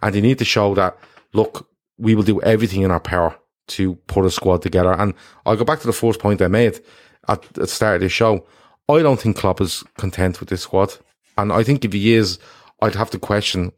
[0.01, 0.97] and they need to show that
[1.33, 3.35] look, we will do everything in our power
[3.67, 4.93] to put a squad together.
[4.93, 5.13] And
[5.45, 6.79] I'll go back to the first point I made
[7.27, 8.45] at, at the start of the show.
[8.89, 10.97] I don't think Klopp is content with this squad.
[11.37, 12.39] And I think if he is,
[12.81, 13.71] I'd have to question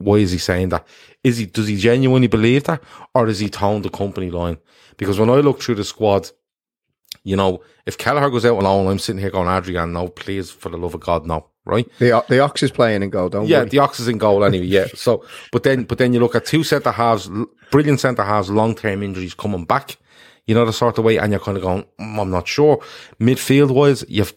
[0.00, 0.86] why is he saying that?
[1.22, 2.82] Is he does he genuinely believe that,
[3.14, 4.58] or is he towing the company line?
[4.96, 6.30] Because when I look through the squad,
[7.22, 10.70] you know, if Kelleher goes out alone, I'm sitting here going, Adrian, no, please, for
[10.70, 11.86] the love of God, no, right?
[11.98, 13.68] The the Ox is playing in goal, don't yeah, worry.
[13.68, 14.66] the Ox is in goal anyway.
[14.66, 17.28] Yeah, so but then but then you look at two centre halves,
[17.70, 19.96] brilliant centre halves, long term injuries coming back.
[20.46, 22.82] You know the sort of way, and you're kind of going, mm, I'm not sure.
[23.20, 24.34] Midfield wise, you've,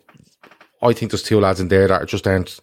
[0.81, 2.59] I think there's two lads in there that just aren't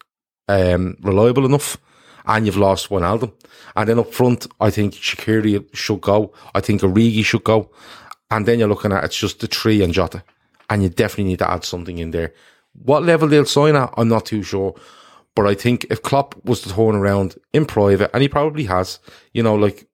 [0.49, 1.79] um, reliable enough,
[2.27, 3.33] and you've lost Wijnaldum.
[3.77, 6.33] And then up front, I think Shaqiri should go.
[6.55, 7.71] I think Origi should go.
[8.31, 10.23] And then you're looking at it's just the tree and Jota,
[10.69, 12.33] and you definitely need to add something in there.
[12.83, 14.75] What level they'll sign at, I'm not too sure.
[15.35, 18.99] But I think if Klopp was to turn around in private, and he probably has,
[19.33, 19.89] you know, like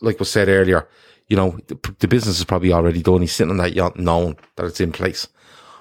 [0.00, 0.88] like was said earlier,
[1.28, 3.20] you know, the, the business is probably already done.
[3.20, 5.28] He's sitting on that yacht knowing that it's in place.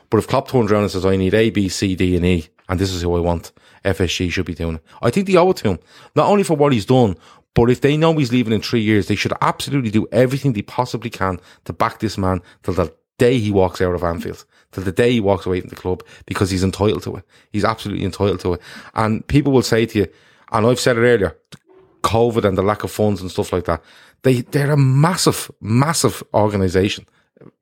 [0.09, 2.47] But if Klopp turns around and says, I need A, B, C, D, and E,
[2.67, 3.51] and this is who I want,
[3.93, 4.79] FSG should be doing.
[5.01, 5.79] I think they owe it to him,
[6.15, 7.15] not only for what he's done,
[7.53, 10.61] but if they know he's leaving in three years, they should absolutely do everything they
[10.61, 14.83] possibly can to back this man till the day he walks out of Anfield, till
[14.83, 17.23] the day he walks away from the club, because he's entitled to it.
[17.51, 18.61] He's absolutely entitled to it.
[18.93, 20.07] And people will say to you,
[20.51, 21.37] and I've said it earlier,
[22.03, 23.83] COVID and the lack of funds and stuff like that,
[24.23, 27.05] they, they're a massive, massive organization.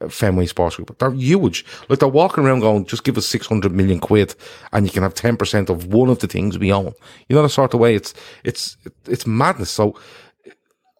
[0.09, 0.97] Fenway Sports Group.
[0.97, 1.65] They're huge.
[1.89, 4.35] Like they're walking around going, just give us 600 million quid
[4.73, 6.93] and you can have 10% of one of the things we own.
[7.29, 8.13] You know, the sort of way it's,
[8.43, 9.69] it's, it's madness.
[9.69, 9.99] So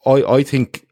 [0.05, 0.88] I, I think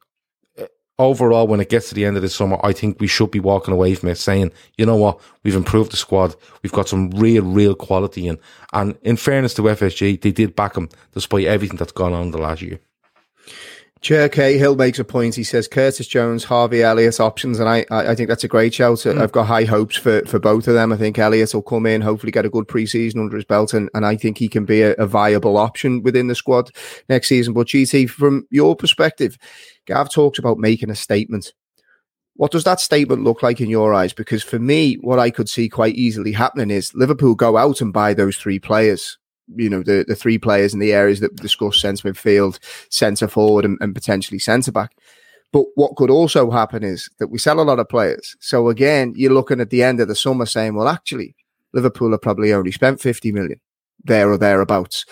[0.60, 0.66] uh,
[0.98, 3.40] overall, when it gets to the end of the summer, I think we should be
[3.40, 5.20] walking away from it saying, you know what?
[5.44, 6.36] We've improved the squad.
[6.64, 8.40] We've got some real, real quality in.
[8.74, 12.40] And in fairness to FSG, they did back them despite everything that's gone on the
[12.40, 12.80] last year.
[14.06, 15.34] Chair Cahill makes a point.
[15.34, 19.00] He says Curtis Jones, Harvey Elliott options, and I, I think that's a great shout.
[19.00, 19.20] Mm.
[19.20, 20.94] I've got high hopes for, for both of them.
[20.94, 23.90] I think Elliott will come in, hopefully get a good preseason under his belt, and,
[23.96, 26.70] and I think he can be a, a viable option within the squad
[27.10, 27.56] next season.
[27.56, 29.40] But GT, from your perspective,
[29.88, 31.52] Gav talks about making a statement.
[32.36, 34.14] What does that statement look like in your eyes?
[34.14, 37.92] Because for me, what I could see quite easily happening is Liverpool go out and
[37.92, 39.18] buy those three players
[39.56, 43.28] you know the the three players in the areas that we discussed centre midfield, centre
[43.28, 44.92] forward, and, and potentially centre back.
[45.52, 48.36] But what could also happen is that we sell a lot of players.
[48.42, 51.36] So again, you're looking at the end of the summer saying, well, actually,
[51.74, 53.62] Liverpool have probably only spent 50 million
[54.04, 55.06] there or thereabouts.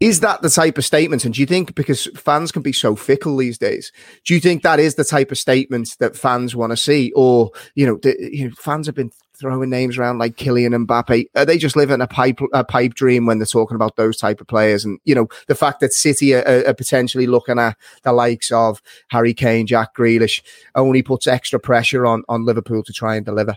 [0.00, 1.24] Is that the type of statement?
[1.24, 3.90] And do you think, because fans can be so fickle these days,
[4.24, 7.12] do you think that is the type of statement that fans want to see?
[7.16, 11.26] Or, you know, the, you know fans have been throwing names around like Kylian Mbappe.
[11.34, 14.40] Are they just living a pipe a pipe dream when they're talking about those type
[14.40, 14.84] of players?
[14.84, 18.82] And you know the fact that City are, are potentially looking at the likes of
[19.08, 20.42] Harry Kane, Jack Grealish,
[20.74, 23.56] only puts extra pressure on on Liverpool to try and deliver.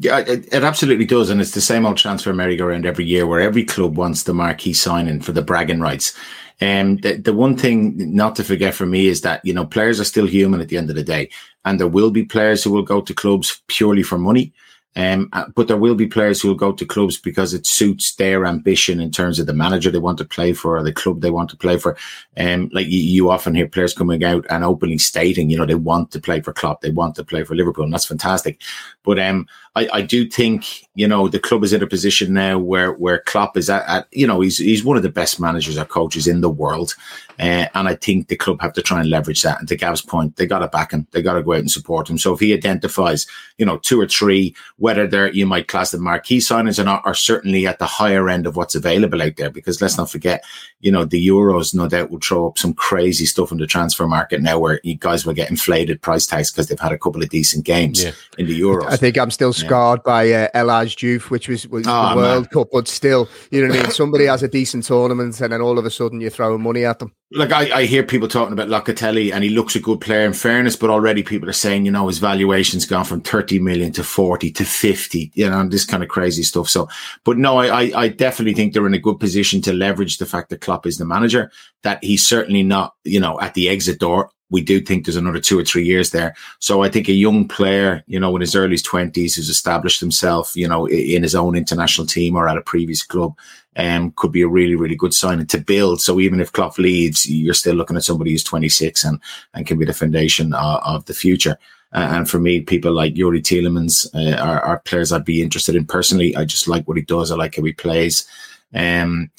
[0.00, 1.28] Yeah, it, it, absolutely does.
[1.28, 4.72] And it's the same old transfer merry-go-round every year where every club wants the marquee
[4.72, 6.16] signing for the bragging rights.
[6.60, 9.98] And the, the one thing not to forget for me is that, you know, players
[9.98, 11.30] are still human at the end of the day.
[11.68, 14.54] And there will be players who will go to clubs purely for money.
[14.96, 18.14] Um, uh, but there will be players who will go to clubs because it suits
[18.14, 21.20] their ambition in terms of the manager they want to play for or the club
[21.20, 21.94] they want to play for.
[22.38, 25.74] Um, like you, you, often hear players coming out and openly stating, you know, they
[25.74, 28.62] want to play for Klopp, they want to play for Liverpool, and that's fantastic.
[29.08, 32.58] But um, I, I do think, you know, the club is in a position now
[32.58, 35.78] where where Klopp is at, at you know, he's he's one of the best managers
[35.78, 36.94] or coaches in the world.
[37.38, 39.60] Uh, and I think the club have to try and leverage that.
[39.60, 41.06] And to Gav's point, they got to back him.
[41.12, 42.18] They got to go out and support him.
[42.18, 43.28] So if he identifies,
[43.58, 47.06] you know, two or three, whether they're, you might class them marquee signings or not,
[47.06, 49.50] are certainly at the higher end of what's available out there.
[49.50, 50.44] Because let's not forget,
[50.80, 54.08] you know, the Euros no doubt will throw up some crazy stuff in the transfer
[54.08, 57.22] market now where you guys will get inflated price tags because they've had a couple
[57.22, 58.10] of decent games yeah.
[58.36, 58.90] in the Euros.
[58.90, 60.10] I think I'm still scarred yeah.
[60.12, 62.50] by uh, El Hadji Diouf, which was, was oh, the World man.
[62.52, 63.90] Cup, but still, you know what I mean?
[63.92, 66.98] Somebody has a decent tournament and then all of a sudden you're throwing money at
[66.98, 70.24] them like I, I hear people talking about Locatelli and he looks a good player
[70.24, 73.92] in fairness, but already people are saying, you know, his valuation's gone from 30 million
[73.92, 76.70] to 40 to 50, you know, and this kind of crazy stuff.
[76.70, 76.88] So,
[77.24, 80.48] but no, I, I definitely think they're in a good position to leverage the fact
[80.50, 81.50] that Klopp is the manager,
[81.82, 85.40] that he's certainly not, you know, at the exit door we do think there's another
[85.40, 86.34] two or three years there.
[86.58, 90.56] So I think a young player, you know, in his early twenties, who's established himself,
[90.56, 93.36] you know, in his own international team or at a previous club,
[93.76, 96.00] um, could be a really, really good signing to build.
[96.00, 99.20] So even if Klopp leaves, you're still looking at somebody who's 26 and
[99.54, 101.58] and can be the foundation of, of the future.
[101.92, 105.74] Uh, and for me, people like Youri Tielemans uh, are, are, players I'd be interested
[105.74, 106.36] in personally.
[106.36, 107.30] I just like what he does.
[107.30, 108.28] I like how he plays.
[108.74, 109.30] Um,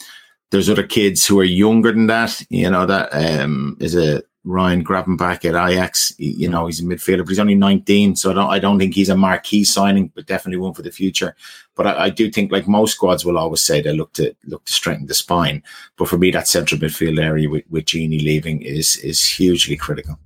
[0.49, 2.41] there's other kids who are younger than that.
[2.49, 6.13] You know that um, is a Ryan Gravenberch at Ajax.
[6.17, 6.51] You mm.
[6.51, 8.15] know, he's a midfielder, but he's only 19.
[8.15, 10.91] So I don't, I don't think he's a marquee signing, but definitely one for the
[10.91, 11.35] future.
[11.75, 14.65] But I, I, do think, like most squads will always say, they look to look
[14.65, 15.63] to strengthen the spine.
[15.97, 20.19] But for me, that central midfield area with, with Gini leaving is is hugely critical.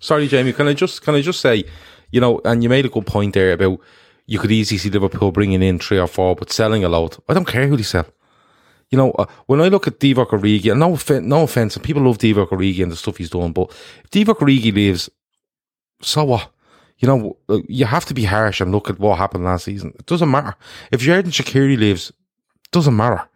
[0.00, 0.52] Sorry, Jamie.
[0.52, 1.64] Can I just can I just say,
[2.10, 3.78] you know, and you made a good point there about
[4.26, 7.18] you could easily see Liverpool bringing in three or four, but selling a lot.
[7.28, 8.06] I don't care who they sell
[8.92, 12.02] you know, uh, when I look at Divock Origi, and no, no offense, and people
[12.02, 13.70] love Divock Origi and the stuff he's doing, but
[14.04, 15.08] if Divock Origi leaves,
[16.02, 16.52] so what?
[16.98, 19.94] You know, uh, you have to be harsh and look at what happened last season.
[19.98, 20.54] It doesn't matter.
[20.92, 23.26] If Xherdan Shaqiri leaves, it doesn't matter.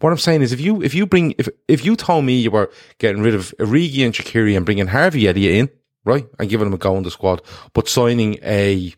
[0.00, 2.50] What I'm saying is, if you if you bring if if you told me you
[2.50, 5.70] were getting rid of Origi and Shaqiri and bringing Harvey Elliott in,
[6.04, 7.42] right, and giving him a go in the squad,
[7.74, 8.94] but signing a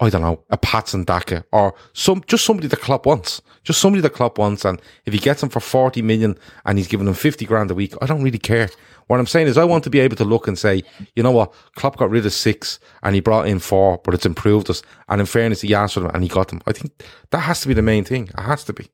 [0.00, 3.40] I don't know, a Patson Daka or some just somebody the club wants.
[3.64, 4.64] Just somebody the club wants.
[4.64, 7.74] And if he gets him for 40 million and he's giving him 50 grand a
[7.74, 8.68] week, I don't really care.
[9.06, 10.82] What I'm saying is I want to be able to look and say,
[11.16, 14.26] you know what, Klopp got rid of six and he brought in four, but it's
[14.26, 14.82] improved us.
[15.08, 16.62] And in fairness, he asked for them and he got them.
[16.66, 18.28] I think that has to be the main thing.
[18.28, 18.88] It has to be.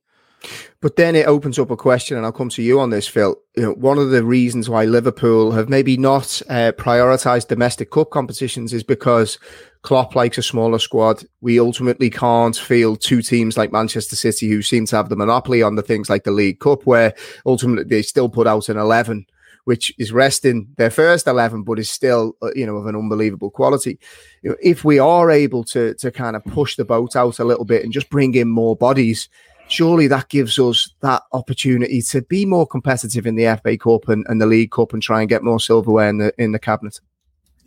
[0.80, 3.36] But then it opens up a question, and I'll come to you on this, Phil.
[3.56, 8.10] You know, one of the reasons why Liverpool have maybe not uh, prioritised domestic cup
[8.10, 9.38] competitions is because
[9.82, 11.24] Klopp likes a smaller squad.
[11.40, 15.62] We ultimately can't field two teams like Manchester City, who seem to have the monopoly
[15.62, 17.14] on the things like the League Cup, where
[17.46, 19.26] ultimately they still put out an 11,
[19.64, 23.50] which is resting their first 11, but is still, uh, you know, of an unbelievable
[23.50, 23.98] quality.
[24.42, 27.84] If we are able to, to kind of push the boat out a little bit
[27.84, 29.28] and just bring in more bodies,
[29.68, 34.26] surely that gives us that opportunity to be more competitive in the FA Cup and,
[34.28, 37.00] and the League Cup and try and get more silverware in the in the cabinet.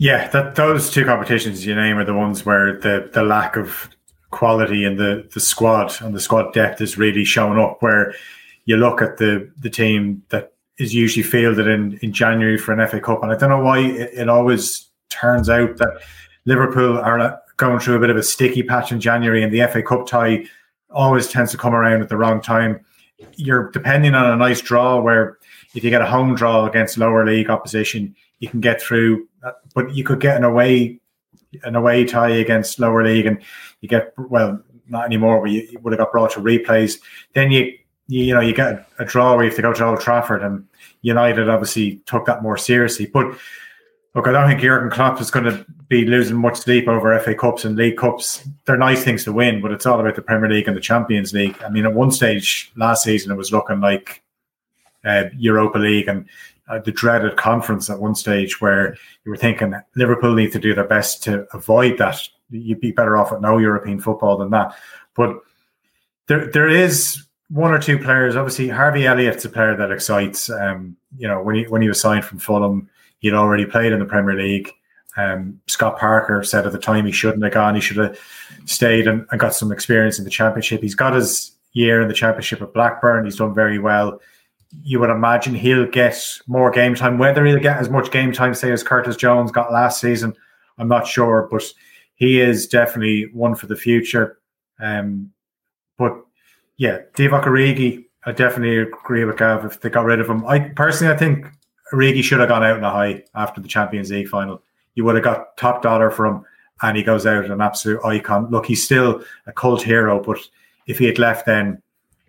[0.02, 3.88] Yeah, that those two competitions you name are the ones where the the lack of
[4.32, 7.84] quality in the the squad and the squad depth is really shown up.
[7.84, 8.16] Where
[8.66, 12.88] you look at the the team that is usually fielded in in January for an
[12.88, 16.02] FA Cup, and I don't know why it, it always turns out that
[16.46, 19.84] Liverpool are going through a bit of a sticky patch in January, and the FA
[19.84, 20.46] Cup tie
[20.90, 22.84] always tends to come around at the wrong time.
[23.36, 25.38] You're depending on a nice draw where
[25.76, 29.30] if you get a home draw against lower league opposition, you can get through,
[29.74, 31.00] but you could get an away
[31.64, 33.42] an away tie against lower league, and
[33.80, 37.00] you get well not anymore, but you, you would have got brought to replays.
[37.34, 37.78] Then you
[38.08, 40.68] you, you know you get a, draw have to go to Old Trafford, and
[41.02, 43.06] United obviously took that more seriously.
[43.06, 43.38] But
[44.16, 47.36] look, I don't think Jurgen Klopp is going to be losing much sleep over FA
[47.36, 48.48] Cups and League Cups.
[48.66, 51.32] They're nice things to win, but it's all about the Premier League and the Champions
[51.32, 51.62] League.
[51.64, 54.24] I mean, at one stage last season, it was looking like
[55.06, 56.28] uh, Europa League, and
[56.72, 58.96] uh, the dreaded conference at one stage where
[59.26, 63.18] you were thinking Liverpool need to do their best to avoid that you'd be better
[63.18, 64.76] off with no European football than that.
[65.16, 65.38] But
[66.28, 68.36] there there is one or two players.
[68.36, 70.50] Obviously, Harvey Elliott's a player that excites.
[70.50, 74.00] Um, you know, when he when he was signed from Fulham, he'd already played in
[74.00, 74.72] the Premier League.
[75.18, 77.76] Um, Scott Parker said at the time he shouldn't have gone.
[77.76, 78.18] He should have
[78.66, 80.82] stayed and, and got some experience in the Championship.
[80.82, 83.26] He's got his year in the Championship at Blackburn.
[83.26, 84.22] He's done very well.
[84.84, 86.18] You would imagine he'll get
[86.48, 87.18] more game time.
[87.18, 90.34] Whether he'll get as much game time, say, as Curtis Jones got last season,
[90.78, 91.48] I'm not sure.
[91.52, 91.64] But
[92.16, 94.40] he is definitely one for the future.
[94.80, 95.32] Um,
[95.98, 96.16] but
[96.78, 100.46] yeah, Divock Origi, I definitely agree with Gav if they got rid of him.
[100.46, 101.46] I personally, I think
[101.94, 104.64] Origi should have gone out in a high after the Champions League final
[104.96, 106.44] you would have got top dollar for him,
[106.82, 108.50] and he goes out an absolute icon.
[108.50, 110.38] Look, he's still a cult hero, but
[110.88, 111.82] if he had left, then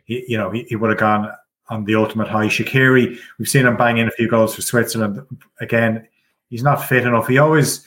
[0.04, 1.32] he, you know he, he would have gone
[1.72, 2.46] on the ultimate high.
[2.46, 5.22] Shaqiri, we've seen him bang in a few goals for Switzerland.
[5.60, 6.06] Again,
[6.50, 7.26] he's not fit enough.
[7.26, 7.84] He always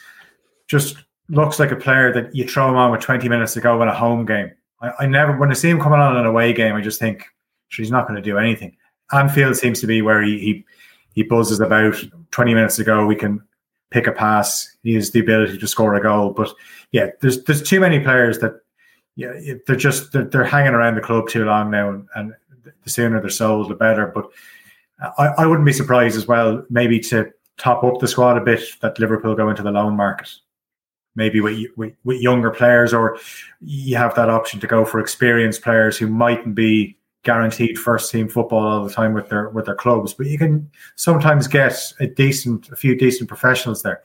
[0.68, 0.98] just
[1.30, 3.88] looks like a player that you throw him on with 20 minutes to go in
[3.88, 4.52] a home game.
[4.82, 7.26] I, I never, when I see him coming on an away game, I just think
[7.70, 8.76] he's not going to do anything.
[9.14, 10.66] Anfield seems to be where he, he
[11.14, 11.96] he buzzes about
[12.32, 13.06] 20 minutes ago.
[13.06, 13.42] We can
[13.90, 14.76] pick a pass.
[14.84, 16.32] He has the ability to score a goal.
[16.32, 16.54] But
[16.92, 18.60] yeah, there's there's too many players that
[19.16, 19.32] yeah
[19.66, 22.34] they're just they're, they're hanging around the club too long now, and, and
[22.86, 24.08] the sooner they're sold, the better.
[24.16, 24.30] But
[25.18, 28.62] I, I wouldn't be surprised as well, maybe to top up the squad a bit
[28.82, 30.30] that Liverpool go into the loan market.
[31.18, 33.18] Maybe with, with, with younger players, or
[33.62, 38.28] you have that option to go for experienced players who mightn't be guaranteed first team
[38.28, 42.08] football all the time with their with their clubs, but you can sometimes get a
[42.08, 44.04] decent, a few decent professionals there.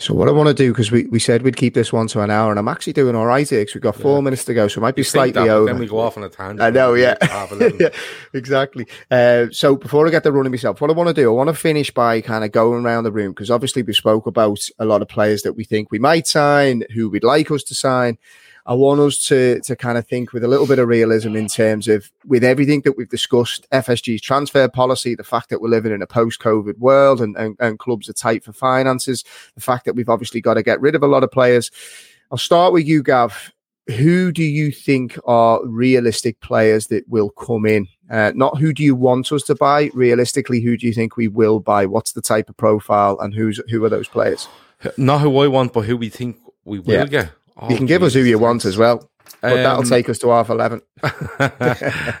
[0.00, 2.22] So what I want to do because we, we said we'd keep this one to
[2.22, 4.22] an hour, and I'm actually doing all right here because we've got four yeah.
[4.22, 5.66] minutes to go, so it might be you slightly that, over.
[5.66, 6.62] Then we go off on a tangent.
[6.62, 7.16] I know, yeah,
[7.78, 7.90] yeah
[8.32, 8.86] exactly.
[9.10, 11.48] Uh, so before I get the running myself, what I want to do, I want
[11.48, 14.86] to finish by kind of going around the room because obviously we spoke about a
[14.86, 18.16] lot of players that we think we might sign, who we'd like us to sign.
[18.66, 21.48] I want us to to kind of think with a little bit of realism in
[21.48, 25.92] terms of with everything that we've discussed, FSG's transfer policy, the fact that we're living
[25.92, 29.94] in a post-COVID world and, and, and clubs are tight for finances, the fact that
[29.94, 31.70] we've obviously got to get rid of a lot of players.
[32.30, 33.52] I'll start with you, Gav.
[33.96, 37.88] Who do you think are realistic players that will come in?
[38.08, 39.90] Uh, not who do you want us to buy.
[39.94, 41.86] Realistically, who do you think we will buy?
[41.86, 44.48] What's the type of profile and who's who are those players?
[44.96, 47.06] Not who I want, but who we think we will yeah.
[47.06, 47.32] get.
[47.60, 49.10] Oh, you can give us who you want as well,
[49.42, 50.80] but um, that'll take us to half eleven.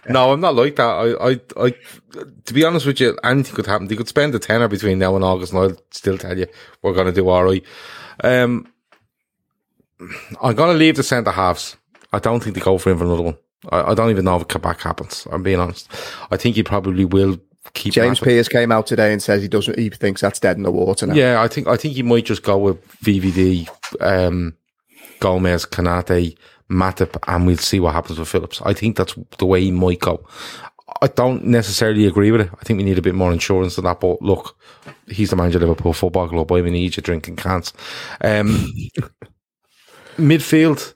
[0.08, 0.82] no, I'm not like that.
[0.82, 1.74] I, I, I,
[2.44, 3.88] to be honest with you, anything could happen.
[3.88, 6.46] They could spend a tenner between now and August, and I'll still tell you
[6.82, 7.64] we're going to do all right.
[8.22, 8.70] Um,
[10.42, 11.76] I'm going to leave the centre halves.
[12.12, 13.36] I don't think they go for him for another one.
[13.70, 15.26] I, I don't even know if Kabak happens.
[15.30, 15.90] I'm being honest.
[16.30, 17.38] I think he probably will
[17.74, 17.92] keep.
[17.92, 19.78] James Pearce came out today and says he doesn't.
[19.78, 21.14] He thinks that's dead in the water now.
[21.14, 23.68] Yeah, I think I think he might just go with VVD.
[24.00, 24.56] Um,
[25.20, 26.36] Gomez, Konate,
[26.70, 28.60] Matip, and we'll see what happens with Phillips.
[28.62, 30.26] I think that's the way he might go.
[31.02, 32.50] I don't necessarily agree with it.
[32.58, 34.00] I think we need a bit more insurance than that.
[34.00, 34.56] But look,
[35.06, 36.52] he's the manager of Liverpool Football Club.
[36.52, 37.72] I need you drinking cans.
[38.20, 38.66] Um,
[40.16, 40.94] midfield,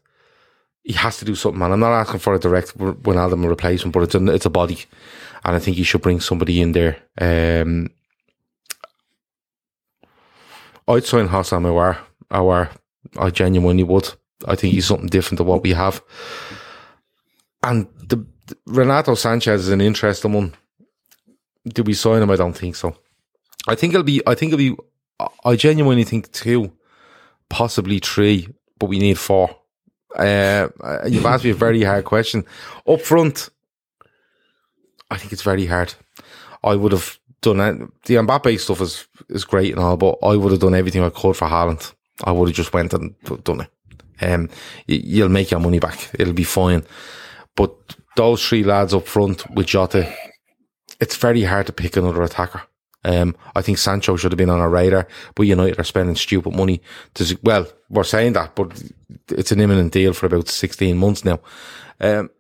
[0.83, 1.73] he has to do something, man.
[1.73, 4.85] I'm not asking for a direct Wijnaldum replacement, but it's a, it's a body.
[5.45, 6.97] And I think he should bring somebody in there.
[7.21, 7.91] Um,
[10.87, 11.99] I'd sign Houssem Aouar,
[12.31, 12.71] Aouar
[13.17, 14.13] I genuinely would.
[14.47, 16.03] I think he's something different to what we have.
[17.63, 20.55] And the, the Renato Sanches is an interesting one.
[21.67, 22.31] Do we sign him?
[22.31, 22.97] I don't think so.
[23.67, 24.21] I think it'll be.
[24.27, 24.77] I think it'll be.
[25.45, 26.73] I genuinely think two,
[27.49, 28.49] possibly three,
[28.79, 29.57] but we need four.
[30.15, 30.69] Uh,
[31.07, 32.45] you've asked me a very hard question.
[32.87, 33.49] Up front,
[35.11, 35.95] I think it's very hard.
[36.63, 38.05] I would have done it.
[38.05, 41.11] The Mbappe stuff is is great and all, but I would have done everything I
[41.11, 41.94] could for Haaland.
[42.23, 43.71] I would have just went and done it.
[44.21, 44.49] Um,
[44.87, 46.11] you'll make your money back.
[46.19, 46.85] It'll be fine.
[47.57, 47.75] But
[48.17, 50.13] those three lads up front with Jota,
[51.01, 52.63] it's very hard to pick another attacker.
[53.05, 56.55] Um, I think Sancho should have been on our radar, but United are spending stupid
[56.55, 56.81] money
[57.15, 58.83] to, well, we're saying that, but
[59.29, 61.41] it's an imminent deal for about 16 months now.
[62.01, 62.31] Um,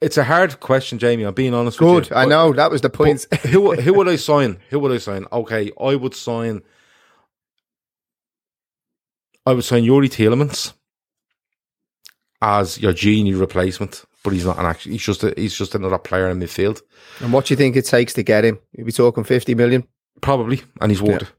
[0.00, 1.24] it's a hard question, Jamie.
[1.24, 2.52] I'm being honest Good, you, I know.
[2.52, 3.26] That was the point.
[3.46, 4.58] who, who would I sign?
[4.70, 5.26] Who would I sign?
[5.32, 6.62] Okay, I would sign
[9.46, 10.72] I would sign Youri Tielemans
[12.40, 14.92] as your Gini replacement, but he's not an actual.
[14.92, 16.82] He's just a, he's just another player in midfield.
[17.20, 18.58] And what do you think it takes to get him?
[18.72, 19.86] You'll be talking fifty million,
[20.20, 21.28] probably, and he's worth yeah.
[21.28, 21.32] it.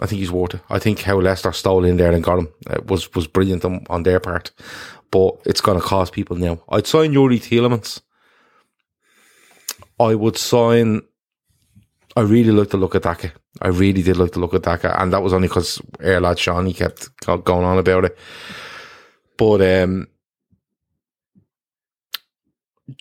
[0.00, 0.60] I think he's worth it.
[0.70, 3.84] I think how Leicester stole in there and got him uh, was was brilliant on,
[3.90, 4.50] on their part,
[5.10, 6.62] but it's going to cost people now.
[6.68, 8.00] I'd sign Youri Tielemans.
[10.00, 11.02] I would sign
[12.16, 13.32] I really liked the look at Daka.
[13.60, 16.38] I really did like the look at Daka, and that was only because Air Lad
[16.38, 18.18] Shawnee kept going on about it.
[19.38, 20.08] But um,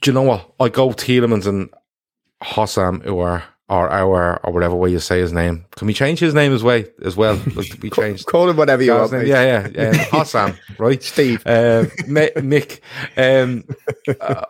[0.01, 0.53] do you know what?
[0.59, 1.69] I go Tielemans and
[2.41, 5.65] Hossam, who are or our or whatever way you say his name.
[5.77, 6.83] Can we change his name as well?
[7.03, 8.25] As well, like to be changed.
[8.25, 9.13] Call him whatever you want.
[9.13, 9.27] Name?
[9.27, 11.01] Yeah, yeah, um, Hossam, right?
[11.01, 11.41] Steve.
[11.45, 12.81] uh, Mick.
[13.15, 13.63] Um,
[14.19, 14.45] uh,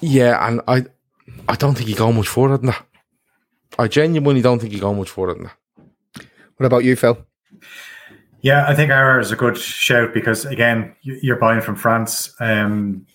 [0.00, 0.84] yeah, and I,
[1.48, 2.86] I don't think he go much further than that.
[3.78, 6.26] I genuinely don't think he go much further than that.
[6.56, 7.18] What about you, Phil?
[8.40, 12.34] Yeah, I think Aouar is a good shout because again, you- you're buying from France.
[12.40, 13.06] Um,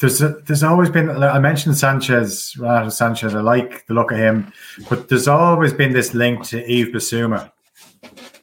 [0.00, 1.08] there's a, there's always been.
[1.10, 3.34] I mentioned Sanches, Renato Sanches.
[3.36, 4.52] I like the look of him,
[4.90, 7.52] but there's always been this link to Yves Bissouma,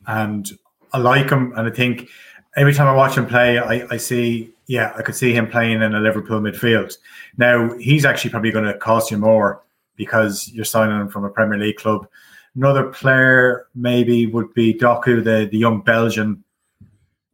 [0.07, 0.49] and
[0.93, 1.51] I like him.
[1.57, 2.07] And I think
[2.55, 5.81] every time I watch him play, I, I see, yeah, I could see him playing
[5.81, 6.95] in a Liverpool midfield.
[7.37, 9.61] Now he's actually probably going to cost you more
[9.99, 12.07] because you're signing him from a Premier League club.
[12.55, 16.41] Another player maybe would be Doku, the, the young Belgian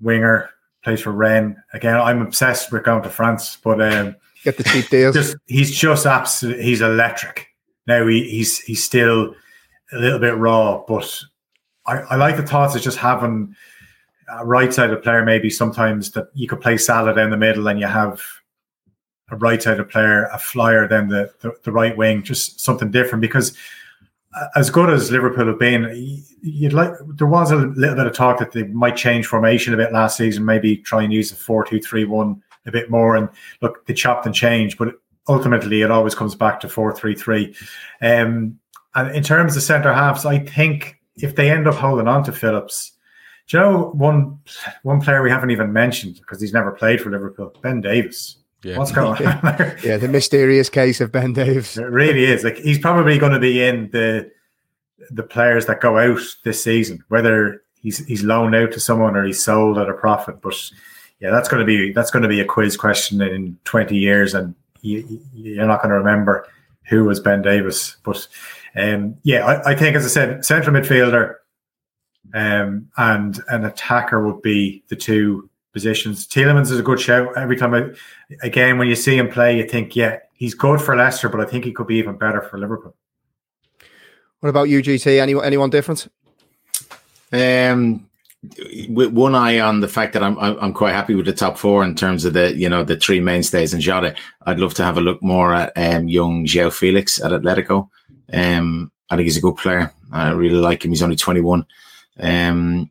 [0.02, 0.50] winger,
[0.84, 1.56] plays for Rennes.
[1.74, 5.16] Again, I'm obsessed with going to France, but um, Get the cheap deals.
[5.16, 7.48] just he's just absolutely He's electric.
[7.88, 9.36] Now he, he's he's still
[9.94, 11.22] a little bit raw, but
[11.86, 13.56] I, I like the thoughts of just having
[14.28, 15.24] a right sided player.
[15.24, 18.22] Maybe sometimes that you could play Salah down the middle, and you have
[19.30, 23.22] a right sided player, a flyer, then the, the the right wing, just something different.
[23.22, 23.56] Because
[24.56, 28.40] as good as Liverpool have been, you'd like there was a little bit of talk
[28.40, 31.64] that they might change formation a bit last season, maybe try and use the four
[31.66, 33.16] two three one a bit more.
[33.16, 33.30] And
[33.62, 34.96] look, they chopped and changed, but
[35.28, 37.56] ultimately it always comes back to four three three.
[38.02, 38.60] Um,
[38.94, 42.32] and in terms of centre halves, I think if they end up holding on to
[42.32, 42.92] Phillips,
[43.48, 44.40] do you know one
[44.84, 48.38] one player we haven't even mentioned because he's never played for Liverpool, Ben Davies.
[48.66, 48.80] Yeah.
[48.80, 49.78] What's going on there?
[49.84, 51.78] yeah, the mysterious case of Ben Davies.
[51.78, 52.44] It really is.
[52.44, 54.32] Like he's probably going to be in the
[55.12, 59.24] the players that go out this season, whether he's he's loaned out to someone or
[59.24, 60.42] he's sold at a profit.
[60.42, 60.56] But
[61.20, 64.34] yeah, that's going to be that's going to be a quiz question in twenty years,
[64.34, 66.48] and you, you're not going to remember
[66.90, 67.98] who was Ben Davies.
[68.04, 68.28] But
[68.76, 71.36] um, yeah, I, I think as I said, central midfielder
[72.34, 76.26] um, and an attacker would be the two positions.
[76.26, 77.38] Tielemans is a good shout.
[77.38, 77.90] Every time I,
[78.42, 81.46] again, when you see him play, you think, yeah, he's good for Leicester, but I
[81.46, 82.96] think he could be even better for Liverpool.
[84.40, 85.20] What about UGT?
[85.20, 86.08] Any, anyone different?
[87.34, 88.08] Um,
[88.90, 91.58] with one eye on the fact that I'm I'm I'm quite happy with the top
[91.58, 94.16] four in terms of the you know the three mainstays in Jota.
[94.46, 97.90] I'd love to have a look more at um, young João Felix at Atletico.
[98.32, 99.92] Um, I think he's a good player.
[100.12, 100.92] I really like him.
[100.92, 101.66] He's only 21.
[102.20, 102.90] Um, in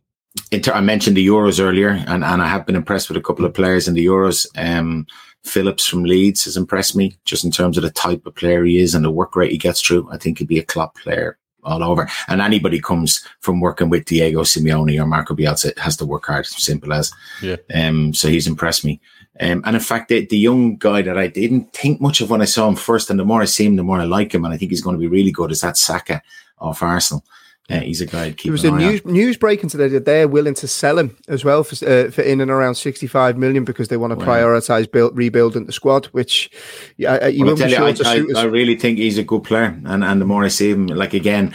[0.50, 3.44] ter- I mentioned the Euros earlier, and, and I have been impressed with a couple
[3.44, 4.46] of players in the Euros.
[4.56, 5.06] Um,
[5.44, 8.78] Phillips from Leeds has impressed me just in terms of the type of player he
[8.78, 10.08] is and the work rate he gets through.
[10.10, 12.08] I think he'd be a Klopp player all over.
[12.28, 16.46] And anybody comes from working with Diego Simeone or Marco Bielsa has to work hard.
[16.46, 17.12] Simple as.
[17.42, 17.56] Yeah.
[17.74, 18.14] Um.
[18.14, 19.00] So he's impressed me.
[19.40, 19.62] Um.
[19.66, 22.46] And in fact, the, the young guy that I didn't think much of when I
[22.46, 24.54] saw him first, and the more I see him, the more I like him, and
[24.54, 25.52] I think he's going to be really good.
[25.52, 26.22] Is that Saka
[26.58, 27.24] off Arsenal?
[27.70, 28.28] Uh, he's a guy.
[28.30, 31.64] There was a news news breaking today that they're willing to sell him as well
[31.64, 34.26] for uh, for in and around sixty five million because they want to Wow.
[34.26, 36.04] prioritize build, rebuilding the squad.
[36.06, 36.50] Which
[36.98, 39.24] yeah, you Well, I won't be tell you, I, I, I really think he's a
[39.24, 41.54] good player, and and the more I see him, like again,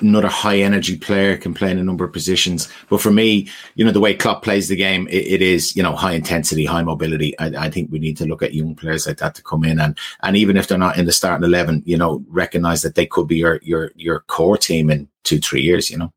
[0.00, 2.68] another high energy player can play in a number of positions.
[2.88, 5.82] But for me, you know, the way Klopp plays the game, it, it is you
[5.82, 7.36] know high intensity, high mobility.
[7.40, 9.80] I, I think we need to look at young players like that to come in,
[9.80, 13.06] and and even if they're not in the starting eleven, you know, recognize that they
[13.06, 15.90] could be your your your core team in two three years.
[15.90, 16.12] You know,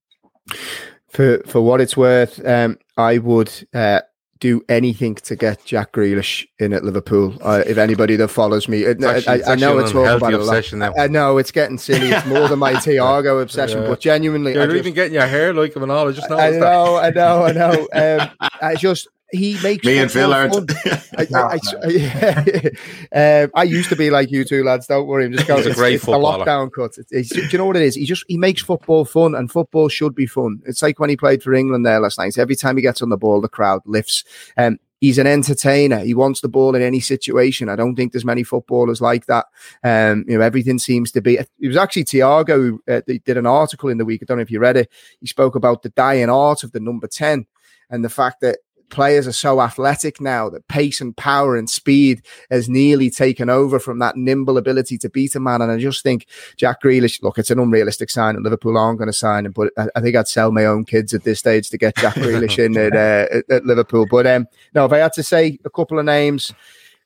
[1.10, 4.02] For for what it's worth, um, I would uh,
[4.40, 7.36] do anything to get Jack Grealish in at Liverpool.
[7.42, 10.00] Uh, if anybody that follows me, I, I, actually- it's I know it's an talking
[10.02, 10.58] unhealthy about it a lot.
[10.58, 10.94] obsession now.
[10.98, 12.10] I know it's getting silly.
[12.10, 13.90] It's more than my Tiago obsession, Yeah.
[13.90, 16.10] but genuinely, I You're just, even getting your hair like him and all.
[16.10, 17.88] I just I know, I know, I know.
[17.94, 20.72] Um, I just he makes me and Phil football aren't.
[20.72, 21.02] fun.
[21.18, 23.44] I, I, I, yeah.
[23.44, 24.88] um, I used to be like you two lads.
[24.88, 25.64] Don't worry, I'm just going.
[25.64, 26.46] He's a great it's the footballer.
[26.46, 26.98] lockdown cut.
[26.98, 27.96] It's, it's, do you know what it is?
[27.96, 30.62] He just he makes football fun, and football should be fun.
[30.66, 32.38] It's like when he played for England there last night.
[32.38, 34.24] Every time he gets on the ball, the crowd lifts.
[34.58, 36.00] Um, he's an entertainer.
[36.00, 37.70] He wants the ball in any situation.
[37.70, 39.48] I don't think there's many footballers like that.
[39.84, 41.38] Um, you know, everything seems to be.
[41.38, 44.22] It was actually Tiago who uh, did an article in the week.
[44.22, 44.92] I don't know if you read it.
[45.20, 47.46] He spoke about the dying art of the number ten
[47.90, 48.60] and the fact that
[48.92, 53.80] players are so athletic now that pace and power and speed has nearly taken over
[53.80, 55.62] from that nimble ability to beat a man.
[55.62, 56.28] And I just think
[56.58, 59.54] Jack Grealish, look, it's an unrealistic sign, and Liverpool aren't going to sign him.
[59.54, 62.16] But I, I think I'd sell my own kids at this stage to get Jack
[62.16, 64.06] Grealish in at, uh, at, at Liverpool.
[64.10, 66.54] But um, no, if I had to say a couple of names,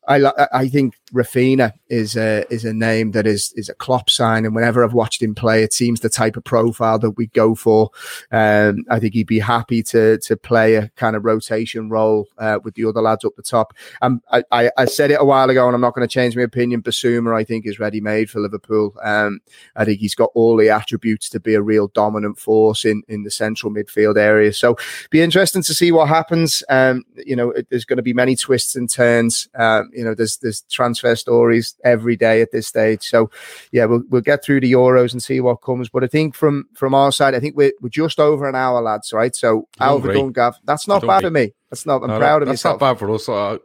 [0.07, 4.43] I I think Raphinha is a is a name that is is a Klopp sign,
[4.43, 7.53] and whenever I've watched him play, it seems the type of profile that we go
[7.53, 7.91] for.
[8.31, 12.59] Um, I think he'd be happy to to play a kind of rotation role uh,
[12.63, 13.73] with the other lads up the top.
[14.01, 16.35] Um, I, I, I said it a while ago, and I'm not going to change
[16.35, 16.81] my opinion.
[16.81, 18.95] Bissouma, I think, is ready made for Liverpool.
[19.03, 19.41] Um,
[19.75, 23.23] I think he's got all the attributes to be a real dominant force in in
[23.23, 24.51] the central midfield area.
[24.53, 24.75] So,
[25.11, 26.63] be interesting to see what happens.
[26.67, 29.47] Um, you know, it, there's going to be many twists and turns.
[29.53, 30.63] Um, you know, there's there's
[30.95, 33.03] transfer stories every day at this stage.
[33.03, 33.29] So,
[33.71, 35.89] yeah, we'll we'll get through the Euros and see what comes.
[35.89, 38.81] But I think from from our side, I think we're we're just over an hour,
[38.81, 39.13] lads.
[39.13, 39.35] Right?
[39.35, 41.53] So, Alva Gav, that's not bad of me.
[41.69, 42.01] That's not.
[42.01, 42.79] I'm no, proud of that's myself.
[42.79, 43.29] That's not bad for us.
[43.29, 43.57] Uh,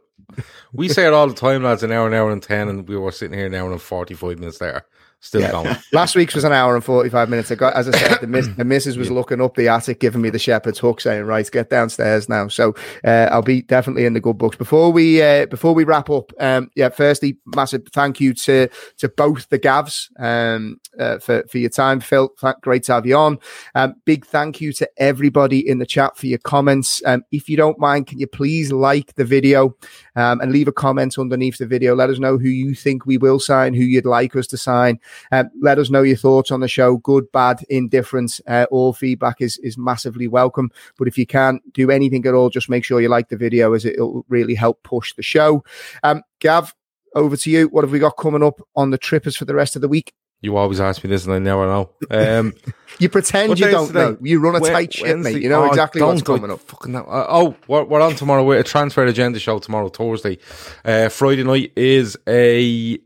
[0.73, 1.83] we say it all the time, lads.
[1.83, 4.39] An hour, an hour and ten, and we were sitting here an hour and forty-five
[4.39, 4.85] minutes there.
[5.23, 5.51] Still yeah.
[5.51, 5.75] going.
[5.93, 7.51] Last week's was an hour and 45 minutes.
[7.51, 9.13] I got, as I said, the, miss, the missus was yeah.
[9.13, 12.47] looking up the attic, giving me the shepherd's hook, saying, right, get downstairs now.
[12.47, 12.73] So
[13.05, 14.57] uh, I'll be definitely in the good books.
[14.57, 18.67] Before we uh, before we wrap up, um, yeah, firstly, massive thank you to
[18.97, 21.99] to both the Gavs um, uh, for, for your time.
[21.99, 23.37] Phil, great to have you on.
[23.75, 27.01] Um, big thank you to everybody in the chat for your comments.
[27.05, 29.75] Um, if you don't mind, can you please like the video
[30.15, 31.95] um, and leave a comment underneath the video?
[31.95, 34.99] Let us know who you think we will sign, who you'd like us to sign.
[35.31, 38.41] Um, let us know your thoughts on the show, good, bad, indifference.
[38.47, 40.71] Uh, all feedback is is massively welcome.
[40.97, 43.73] But if you can't do anything at all, just make sure you like the video,
[43.73, 45.63] as it'll really help push the show.
[46.03, 46.73] Um, Gav,
[47.15, 47.67] over to you.
[47.67, 50.13] What have we got coming up on the trippers for the rest of the week?
[50.43, 51.91] You always ask me this, and I never know.
[52.09, 52.55] Um,
[52.99, 54.17] you pretend you don't know.
[54.21, 55.39] You run a tight ship, mate.
[55.39, 56.59] You know oh, exactly what's coming up.
[56.61, 57.85] Fucking uh, oh, we're, on tomorrow.
[57.85, 60.39] we're, on tomorrow with a transfer agenda show tomorrow, Thursday.
[60.83, 62.97] Uh, Friday night is a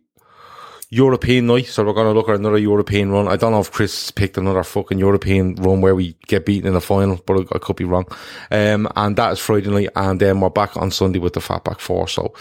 [0.96, 3.28] European night, so we're going to look at another European run.
[3.28, 6.74] I don't know if Chris picked another fucking European run where we get beaten in
[6.74, 8.06] the final, but I, could be wrong.
[8.50, 11.82] Um, and that is Friday night, and then we're back on Sunday with the Fatback
[11.82, 12.08] Four.
[12.08, 12.34] So,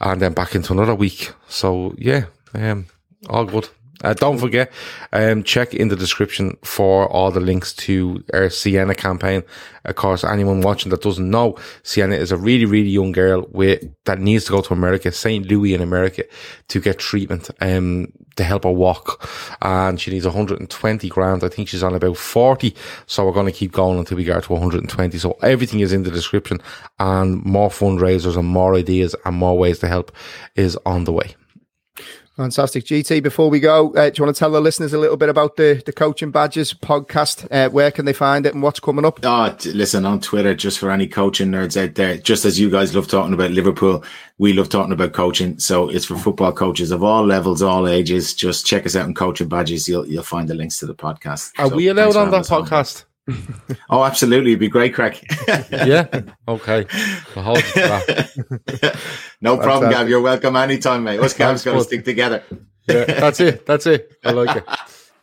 [0.00, 1.32] and then back into another week.
[1.46, 2.24] So yeah,
[2.54, 2.86] um,
[3.28, 3.68] all good.
[4.02, 4.72] Uh, don't forget,
[5.12, 9.42] um, check in the description for all the links to our Sienna campaign.
[9.84, 13.84] Of course, anyone watching that doesn't know, Sienna is a really, really young girl with
[14.04, 15.46] that needs to go to America, St.
[15.46, 16.24] Louis in America,
[16.68, 19.28] to get treatment, um, to help her walk.
[19.60, 21.44] And she needs 120 grand.
[21.44, 22.74] I think she's on about 40.
[23.06, 25.18] So we're going to keep going until we get to 120.
[25.18, 26.58] So everything is in the description
[26.98, 30.12] and more fundraisers and more ideas and more ways to help
[30.56, 31.34] is on the way.
[32.36, 32.84] Fantastic.
[32.84, 35.28] GT, before we go, uh, do you want to tell the listeners a little bit
[35.28, 37.46] about the, the Coaching Badges podcast?
[37.50, 39.20] Uh, where can they find it and what's coming up?
[39.22, 42.94] Oh, listen, on Twitter, just for any coaching nerds out there, just as you guys
[42.94, 44.04] love talking about Liverpool,
[44.38, 45.58] we love talking about coaching.
[45.58, 48.32] So it's for football coaches of all levels, all ages.
[48.32, 49.86] Just check us out on Coaching Badges.
[49.86, 51.50] You'll, you'll find the links to the podcast.
[51.58, 53.04] Are so we allowed on that podcast?
[53.90, 54.52] oh, absolutely.
[54.52, 55.22] It'd be great crack.
[55.70, 56.06] yeah.
[56.48, 56.86] Okay.
[59.40, 60.08] no problem, Gav.
[60.08, 61.20] You're welcome anytime, mate.
[61.20, 62.42] Us Gav's going to stick together.
[62.88, 63.66] yeah, that's it.
[63.66, 64.16] That's it.
[64.24, 64.64] I like it.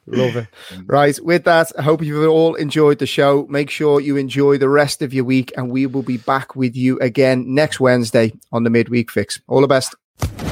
[0.09, 0.47] Love it.
[0.85, 1.19] Right.
[1.21, 3.45] With that, I hope you've all enjoyed the show.
[3.49, 6.77] Make sure you enjoy the rest of your week, and we will be back with
[6.77, 9.41] you again next Wednesday on the Midweek Fix.
[9.47, 9.95] All the best.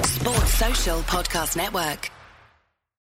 [0.04, 2.12] Sports Social Podcast Network.